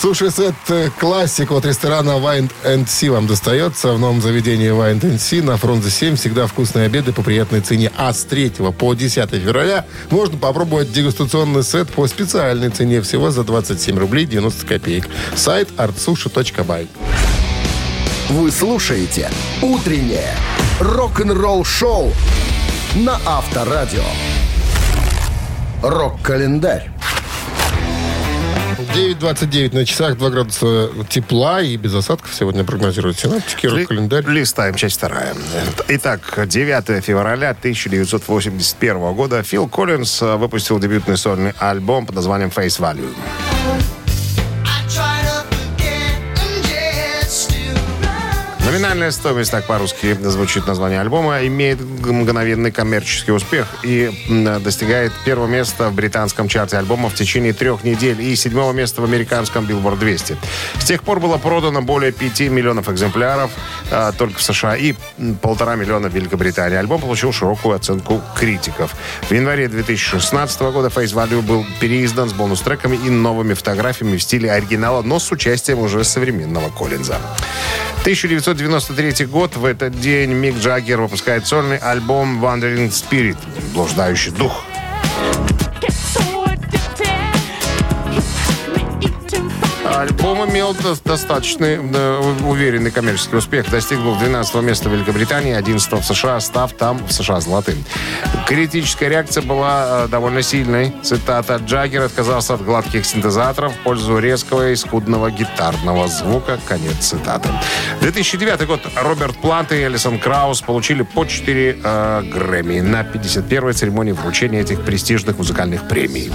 Суши-сет 0.00 0.54
э, 0.68 0.90
классик 0.98 1.50
от 1.50 1.64
ресторана 1.64 2.12
Wine 2.12 2.50
and 2.64 2.86
Sea 2.86 3.10
вам 3.10 3.26
достается. 3.26 3.92
В 3.92 3.98
новом 3.98 4.20
заведении 4.20 4.70
Wine 4.70 5.00
and 5.00 5.16
Sea 5.18 5.42
на 5.42 5.56
Фрунзе 5.56 5.90
7 5.90 6.16
всегда 6.16 6.46
вкусные 6.46 6.86
обеды 6.86 7.12
по 7.12 7.22
приятной 7.22 7.60
цене. 7.60 7.90
А 7.96 8.12
с 8.12 8.24
3 8.24 8.50
по 8.78 8.94
10 8.94 9.30
февраля 9.30 9.84
можно 10.10 10.38
попробовать 10.38 10.92
дегустационный 10.92 11.62
сет 11.62 11.88
по 11.90 12.06
специальной 12.06 12.70
цене 12.70 13.00
всего 13.02 13.30
за 13.30 13.44
27 13.44 13.98
рублей 13.98 14.26
90 14.26 14.66
копеек. 14.66 15.08
Сайт 15.34 15.68
artsushi.by. 15.76 16.88
Вы 18.30 18.50
слушаете 18.50 19.30
«Утреннее 19.62 20.34
рок-н-ролл-шоу» 20.80 22.12
на 22.96 23.18
Авторадио. 23.26 24.02
Рок-календарь. 25.82 26.90
9.29 28.94 29.74
на 29.74 29.84
часах, 29.84 30.16
2 30.16 30.30
градуса 30.30 30.88
тепла 31.08 31.60
и 31.60 31.76
без 31.76 31.94
осадков 31.94 32.32
сегодня 32.34 32.64
прогнозируют 32.64 33.18
синаптики. 33.18 33.66
Ли- 33.66 33.80
Рок-календарь. 33.80 34.24
Листаем, 34.26 34.74
часть 34.74 34.96
вторая. 34.96 35.34
Итак, 35.88 36.20
9 36.46 37.04
февраля 37.04 37.50
1981 37.50 39.12
года 39.14 39.42
Фил 39.42 39.68
Коллинз 39.68 40.22
э, 40.22 40.36
выпустил 40.36 40.78
дебютный 40.78 41.16
сольный 41.16 41.52
альбом 41.58 42.06
под 42.06 42.16
названием 42.16 42.48
Face 42.54 42.80
Value. 42.80 43.14
Номинальная 48.68 49.12
стоимость, 49.12 49.50
так 49.50 49.64
по-русски 49.64 50.12
звучит 50.20 50.66
название 50.66 51.00
альбома, 51.00 51.38
имеет 51.46 51.80
мгновенный 51.80 52.70
коммерческий 52.70 53.32
успех 53.32 53.66
и 53.82 54.10
достигает 54.60 55.10
первого 55.24 55.46
места 55.46 55.88
в 55.88 55.94
британском 55.94 56.48
чарте 56.48 56.76
альбома 56.76 57.08
в 57.08 57.14
течение 57.14 57.54
трех 57.54 57.82
недель 57.82 58.20
и 58.20 58.36
седьмого 58.36 58.74
места 58.74 59.00
в 59.00 59.04
американском 59.04 59.64
Billboard 59.64 59.98
200. 59.98 60.36
С 60.80 60.84
тех 60.84 61.02
пор 61.02 61.18
было 61.18 61.38
продано 61.38 61.80
более 61.80 62.12
5 62.12 62.40
миллионов 62.50 62.90
экземпляров 62.90 63.50
а, 63.90 64.12
только 64.12 64.38
в 64.38 64.42
США 64.42 64.76
и 64.76 64.94
полтора 65.40 65.76
миллиона 65.76 66.10
в 66.10 66.14
Великобритании. 66.14 66.76
Альбом 66.76 67.00
получил 67.00 67.32
широкую 67.32 67.74
оценку 67.74 68.20
критиков. 68.36 68.94
В 69.22 69.32
январе 69.32 69.68
2016 69.68 70.60
года 70.60 70.88
Face 70.88 71.14
Value 71.14 71.40
был 71.40 71.64
переиздан 71.80 72.28
с 72.28 72.34
бонус-треками 72.34 72.96
и 72.96 73.08
новыми 73.08 73.54
фотографиями 73.54 74.18
в 74.18 74.22
стиле 74.22 74.52
оригинала, 74.52 75.00
но 75.00 75.18
с 75.18 75.32
участием 75.32 75.78
уже 75.78 76.04
современного 76.04 76.68
Коллинза. 76.68 77.18
1993 78.66 79.26
год. 79.26 79.56
В 79.56 79.64
этот 79.64 80.00
день 80.00 80.32
Мик 80.32 80.56
Джаггер 80.56 81.00
выпускает 81.00 81.46
сольный 81.46 81.78
альбом 81.78 82.44
Wandering 82.44 82.88
Spirit. 82.88 83.36
Блуждающий 83.72 84.32
дух. 84.32 84.64
Альбом 89.98 90.48
имел 90.48 90.74
до- 90.74 90.96
достаточный 91.04 91.78
да, 91.78 92.20
у- 92.20 92.50
уверенный 92.50 92.90
коммерческий 92.92 93.36
успех. 93.36 93.68
Достигнул 93.68 94.16
12 94.16 94.54
места 94.62 94.88
в 94.88 94.92
Великобритании, 94.92 95.54
11 95.54 95.92
в 95.92 96.04
США, 96.04 96.38
став 96.40 96.72
там 96.72 97.04
в 97.04 97.12
США 97.12 97.40
золотым. 97.40 97.84
Критическая 98.46 99.08
реакция 99.08 99.42
была 99.42 100.04
э, 100.04 100.08
довольно 100.08 100.42
сильной. 100.42 100.94
Цитата 101.02 101.56
Джаггер 101.56 102.02
отказался 102.02 102.54
от 102.54 102.64
гладких 102.64 103.04
синтезаторов 103.04 103.72
в 103.74 103.78
пользу 103.78 104.18
резкого 104.18 104.70
и 104.70 104.76
скудного 104.76 105.30
гитарного 105.32 106.06
звука. 106.06 106.60
Конец 106.68 106.94
цитаты. 107.00 107.48
2009 108.00 108.66
год. 108.66 108.80
Роберт 109.02 109.36
Плант 109.38 109.72
и 109.72 109.82
Элисон 109.82 110.20
Краус 110.20 110.60
получили 110.60 111.02
по 111.02 111.24
4 111.24 111.78
э, 111.82 112.22
Грэмми 112.32 112.80
на 112.80 113.02
51-й 113.02 113.72
церемонии 113.72 114.12
вручения 114.12 114.60
этих 114.60 114.84
престижных 114.84 115.38
музыкальных 115.38 115.88
премий. 115.88 116.30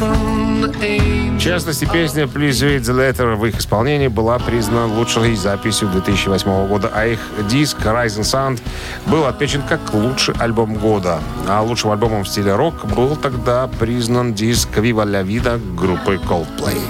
В 0.00 1.40
частности, 1.40 1.88
песня 1.92 2.24
«Please 2.24 2.62
Read 2.62 2.80
the 2.82 2.94
Letter» 2.94 3.34
в 3.34 3.44
их 3.46 3.58
исполнении 3.58 4.06
была 4.06 4.38
признана 4.38 4.86
лучшей 4.86 5.34
записью 5.34 5.88
2008 5.88 6.68
года, 6.68 6.90
а 6.94 7.06
их 7.06 7.18
диск 7.48 7.78
«Rising 7.78 8.22
Sun» 8.22 8.60
был 9.06 9.26
отмечен 9.26 9.62
как 9.62 9.92
лучший 9.92 10.34
альбом 10.38 10.74
года. 10.74 11.20
А 11.48 11.62
лучшим 11.62 11.90
альбомом 11.90 12.22
в 12.22 12.28
стиле 12.28 12.54
рок 12.54 12.86
был 12.86 13.16
тогда 13.16 13.66
признан 13.66 14.34
диск 14.34 14.68
«Viva 14.76 15.04
la 15.04 15.24
Vida» 15.24 15.60
группы 15.74 16.14
Coldplay. 16.14 16.80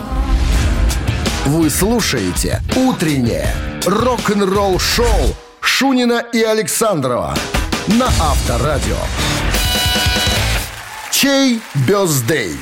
Вы 1.46 1.70
слушаете 1.70 2.60
«Утреннее 2.76 3.54
рок-н-ролл-шоу» 3.86 5.34
Шунина 5.60 6.24
и 6.32 6.42
Александрова 6.42 7.34
на 7.86 8.06
Авторадио. 8.06 8.96
Чей 11.10 11.60
бездей? 11.86 12.58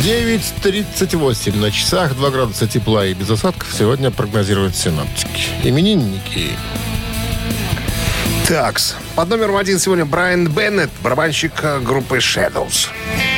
9.38 0.00 1.56
на 1.56 1.70
часах, 1.70 2.14
2 2.14 2.30
градуса 2.30 2.66
тепла 2.66 3.04
и 3.04 3.12
без 3.12 3.30
осадков 3.30 3.68
сегодня 3.76 4.10
прогнозируют 4.10 4.74
синаптики. 4.74 5.50
Именинники. 5.62 6.52
Такс. 8.48 8.96
Под 9.14 9.28
номером 9.28 9.58
один 9.58 9.78
сегодня 9.78 10.06
Брайан 10.06 10.48
Беннет, 10.48 10.88
барабанщик 11.02 11.52
э, 11.62 11.80
группы 11.80 12.16
Shadows. 12.16 12.88
Man 12.88 13.29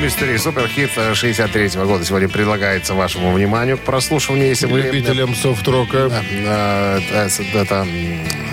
Mystery, 0.00 0.38
суперхит 0.38 0.92
63 0.92 1.68
года 1.84 2.02
сегодня 2.06 2.26
предлагается 2.26 2.94
вашему 2.94 3.32
вниманию 3.34 3.76
к 3.76 3.82
прослушиванию, 3.82 4.48
если 4.48 4.64
вы... 4.64 4.80
Любителям 4.80 5.34
софт-рока. 5.34 6.10
Э, 6.30 7.00
э, 7.10 7.28
Это, 7.52 7.86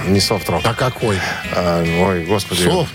не 0.08 0.20
софт-рок. 0.20 0.62
А 0.66 0.74
какой? 0.74 1.18
А, 1.54 1.86
ой, 2.02 2.26
господи. 2.26 2.64
Софт. 2.64 2.93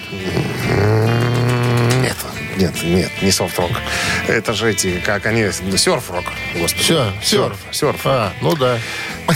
Нет, 2.02 2.16
нет, 2.58 2.74
нет, 2.84 3.10
не 3.22 3.30
софт-рок. 3.30 3.70
Это 4.28 4.52
же 4.52 4.70
эти, 4.70 5.00
как 5.00 5.24
они, 5.24 5.50
серф-рок. 5.50 6.24
Господи. 6.54 6.84
Все, 6.84 7.12
серф. 7.22 7.56
Серф. 7.70 8.00
А, 8.04 8.34
ну 8.42 8.54
да. 8.54 8.78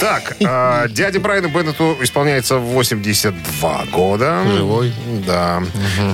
Так, 0.01 0.37
а, 0.45 0.89
дяде 0.89 1.19
Брайану 1.19 1.49
Беннету 1.49 1.97
исполняется 2.01 2.57
82 2.57 3.85
года. 3.93 4.43
Живой. 4.47 4.93
Да. 5.27 5.63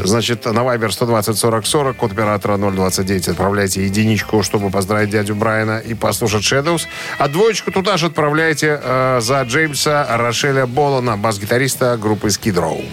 Значит, 0.05 0.45
на 0.45 0.61
Viber 0.61 0.91
120 0.91 1.39
40 1.39 1.67
40, 1.67 1.97
код 1.97 2.13
оператора 2.13 2.57
029 2.57 3.29
отправляйте 3.29 3.85
единичку, 3.85 4.43
чтобы 4.43 4.71
поздравить 4.71 5.11
дядю 5.11 5.35
Брайана 5.35 5.79
и 5.79 5.95
послушать 5.95 6.43
Shadows. 6.43 6.83
А 7.19 7.29
двоечку 7.29 7.71
туда 7.71 7.97
же 7.97 8.07
отправляйте 8.07 8.81
э, 8.83 9.21
за 9.21 9.43
Джеймса 9.43 10.07
Рошеля 10.17 10.67
Болана, 10.67 11.17
бас-гитариста 11.17 11.97
группы 11.97 12.29
Skid 12.29 12.55
Row. 12.55 12.85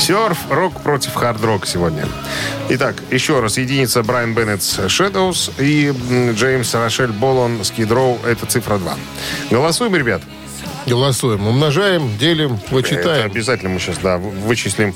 Серф, 0.00 0.38
рок 0.50 0.80
против 0.80 1.12
хард-рок 1.14 1.66
сегодня. 1.66 2.06
Итак, 2.70 2.96
еще 3.10 3.40
раз. 3.40 3.58
Единица 3.58 4.02
Брайан 4.02 4.32
Беннет 4.32 4.62
с 4.62 4.88
и 5.58 5.92
Джеймс 6.32 6.74
Рошель 6.74 7.12
Болон 7.12 7.62
с. 7.62 8.18
Это 8.24 8.46
цифра 8.46 8.78
2. 8.78 8.94
Голосуем, 9.50 9.94
ребят. 9.94 10.22
Голосуем. 10.90 11.46
Умножаем, 11.46 12.18
делим, 12.18 12.54
Это 12.66 12.74
вычитаем. 12.74 13.26
обязательно 13.30 13.70
мы 13.70 13.78
сейчас, 13.78 13.98
да, 13.98 14.18
вычислим, 14.18 14.92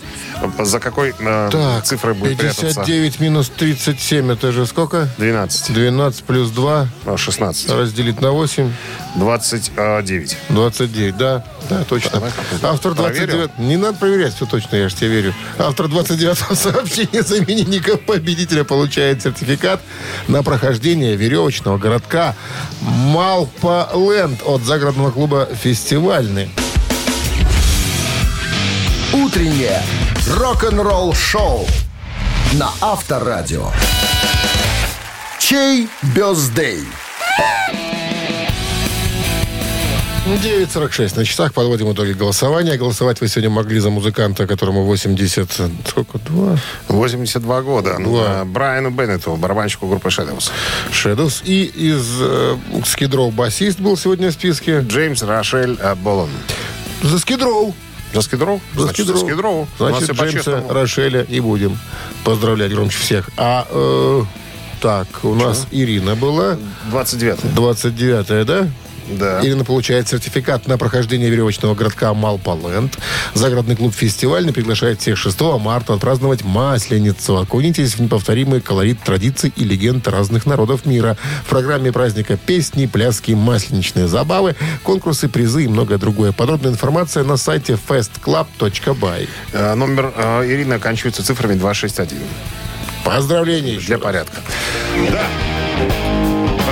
за 0.58 0.80
какой 0.80 1.14
э, 1.18 1.48
Так, 1.52 1.84
цифрой 1.84 2.14
будет 2.14 2.36
прятаться. 2.36 2.66
59 2.66 3.20
минус 3.20 3.48
37, 3.56 4.32
это 4.32 4.50
же 4.50 4.66
сколько? 4.66 5.08
12. 5.18 5.72
12 5.72 6.24
плюс 6.24 6.50
2 6.50 6.88
А, 7.06 7.16
16. 7.16 7.70
разделить 7.70 8.20
на 8.20 8.32
8, 8.32 8.72
29. 9.14 10.36
29, 10.48 11.16
да, 11.16 11.44
да, 11.70 11.84
точно. 11.84 12.10
Попробуем. 12.10 12.34
Автор 12.62 12.94
Проверил? 12.94 13.36
29... 13.38 13.58
Не 13.58 13.76
надо 13.76 13.96
проверять, 13.98 14.34
все 14.34 14.46
точно, 14.46 14.76
я 14.76 14.88
же 14.88 14.96
тебе 14.96 15.08
верю. 15.10 15.34
Автор 15.58 15.86
29 15.88 16.38
сообщения 16.58 17.22
с 17.22 17.30
именинником 17.38 17.98
победителя 17.98 18.64
получает 18.64 19.22
сертификат 19.22 19.80
на 20.26 20.42
прохождение 20.42 21.14
веревочного 21.14 21.78
городка 21.78 22.34
Малпа 22.80 23.88
Ленд 23.94 24.40
от 24.44 24.62
загородного 24.62 25.10
клуба 25.12 25.48
«Фестивальный». 25.84 26.48
Утреннее 29.12 29.82
рок-н-ролл-шоу 30.30 31.66
на 32.54 32.70
Авторадио. 32.80 33.68
Чей 35.38 35.90
бездей? 36.14 36.84
9.46 40.26 41.16
на 41.16 41.24
часах. 41.26 41.52
Подводим 41.52 41.92
итоги 41.92 42.12
голосования. 42.12 42.78
Голосовать 42.78 43.20
вы 43.20 43.28
сегодня 43.28 43.50
могли 43.50 43.78
за 43.78 43.90
музыканта, 43.90 44.46
которому 44.46 44.84
80... 44.84 45.52
Сколько? 45.86 46.18
Два? 46.18 46.58
82 46.88 47.62
года. 47.62 47.96
Два. 47.98 48.40
а, 48.40 48.44
Брайану 48.46 48.90
Беннету, 48.90 49.36
барабанщику 49.36 49.86
группы 49.86 50.08
Shadows. 50.08 50.50
Shadows. 50.90 51.42
И 51.44 51.64
из 51.64 52.06
э, 52.20 52.56
Скидроу 52.86 53.32
басист 53.32 53.80
был 53.80 53.98
сегодня 53.98 54.30
в 54.30 54.32
списке. 54.32 54.80
Джеймс 54.80 55.22
Рошель 55.22 55.76
а, 55.82 55.94
Болон. 55.94 56.30
За 57.02 57.18
Скидроу. 57.18 57.74
За 58.14 58.22
Скидроу? 58.22 58.62
За 58.74 58.88
Скидроу. 58.88 59.18
за 59.18 59.26
Скидроу. 59.26 59.68
Значит, 59.76 60.10
Джеймса. 60.10 60.64
Рошеля 60.70 61.22
и 61.22 61.40
будем 61.40 61.78
поздравлять 62.24 62.72
громче 62.72 62.98
всех. 62.98 63.28
А, 63.36 63.66
э, 63.68 64.22
так, 64.80 65.06
у 65.22 65.34
нас 65.34 65.66
Ирина 65.70 66.14
была. 66.14 66.56
29 66.90 67.40
29-я, 67.54 68.44
да? 68.44 68.68
Да. 69.08 69.44
Ирина 69.44 69.64
получает 69.64 70.08
сертификат 70.08 70.66
на 70.66 70.78
прохождение 70.78 71.30
веревочного 71.30 71.74
городка 71.74 72.12
Малполенд. 72.14 72.98
Загородный 73.34 73.76
клуб 73.76 73.94
«Фестивальный» 73.94 74.52
приглашает 74.52 75.00
всех 75.00 75.18
6 75.18 75.40
марта 75.60 75.94
отпраздновать 75.94 76.42
Масленицу. 76.44 77.36
Окунитесь 77.38 77.94
в 77.94 78.00
неповторимый 78.00 78.60
колорит 78.60 79.00
традиций 79.02 79.52
и 79.54 79.64
легенд 79.64 80.06
разных 80.08 80.46
народов 80.46 80.86
мира. 80.86 81.16
В 81.44 81.50
программе 81.50 81.92
праздника 81.92 82.36
песни, 82.36 82.86
пляски, 82.86 83.32
масленичные 83.32 84.08
забавы, 84.08 84.56
конкурсы, 84.82 85.28
призы 85.28 85.64
и 85.64 85.68
многое 85.68 85.98
другое. 85.98 86.32
Подробная 86.32 86.72
информация 86.72 87.24
на 87.24 87.36
сайте 87.36 87.78
festclub.by. 87.88 89.28
Э, 89.52 89.74
Номер 89.74 90.12
э, 90.16 90.46
Ирины 90.46 90.74
оканчивается 90.74 91.24
цифрами 91.24 91.54
261. 91.54 92.18
Поздравления 93.04 93.74
еще 93.74 93.86
Для 93.86 93.96
раз. 93.96 94.04
порядка. 94.04 94.40
Да. 95.10 95.24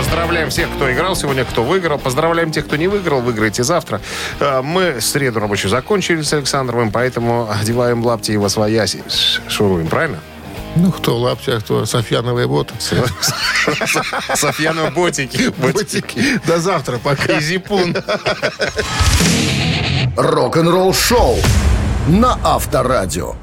Поздравляем 0.02 0.50
всех, 0.50 0.68
кто 0.74 0.92
играл 0.92 1.14
сегодня, 1.14 1.44
кто 1.44 1.62
выиграл. 1.62 1.96
Поздравляем 1.96 2.50
тех, 2.50 2.66
кто 2.66 2.74
не 2.76 2.88
выиграл. 2.88 3.20
Выиграете 3.20 3.62
завтра. 3.62 4.00
Э, 4.40 4.60
Мы 4.60 5.00
среду 5.00 5.38
рабочую 5.38 5.70
закончили 5.70 6.22
с 6.22 6.32
Александровым, 6.32 6.90
поэтому 6.90 7.48
одеваем 7.48 8.04
лапти 8.04 8.32
и 8.32 8.36
во 8.36 8.48
свояси. 8.48 9.04
Шуруем, 9.48 9.86
правильно? 9.86 10.18
Ну, 10.74 10.90
кто 10.90 11.18
в 11.18 11.22
лаптях, 11.22 11.62
кто 11.62 11.86
Софьяновые 11.86 12.48
боты. 12.48 12.74
Софьяну 14.34 14.90
ботики. 14.90 15.52
Ботики. 15.58 16.40
До 16.46 16.58
завтра, 16.58 16.98
пока. 16.98 17.34
И 17.38 17.40
зипун. 17.40 17.94
Рок-н-ролл 20.16 20.92
шоу 20.92 21.36
на 22.08 22.38
Авторадио. 22.42 23.34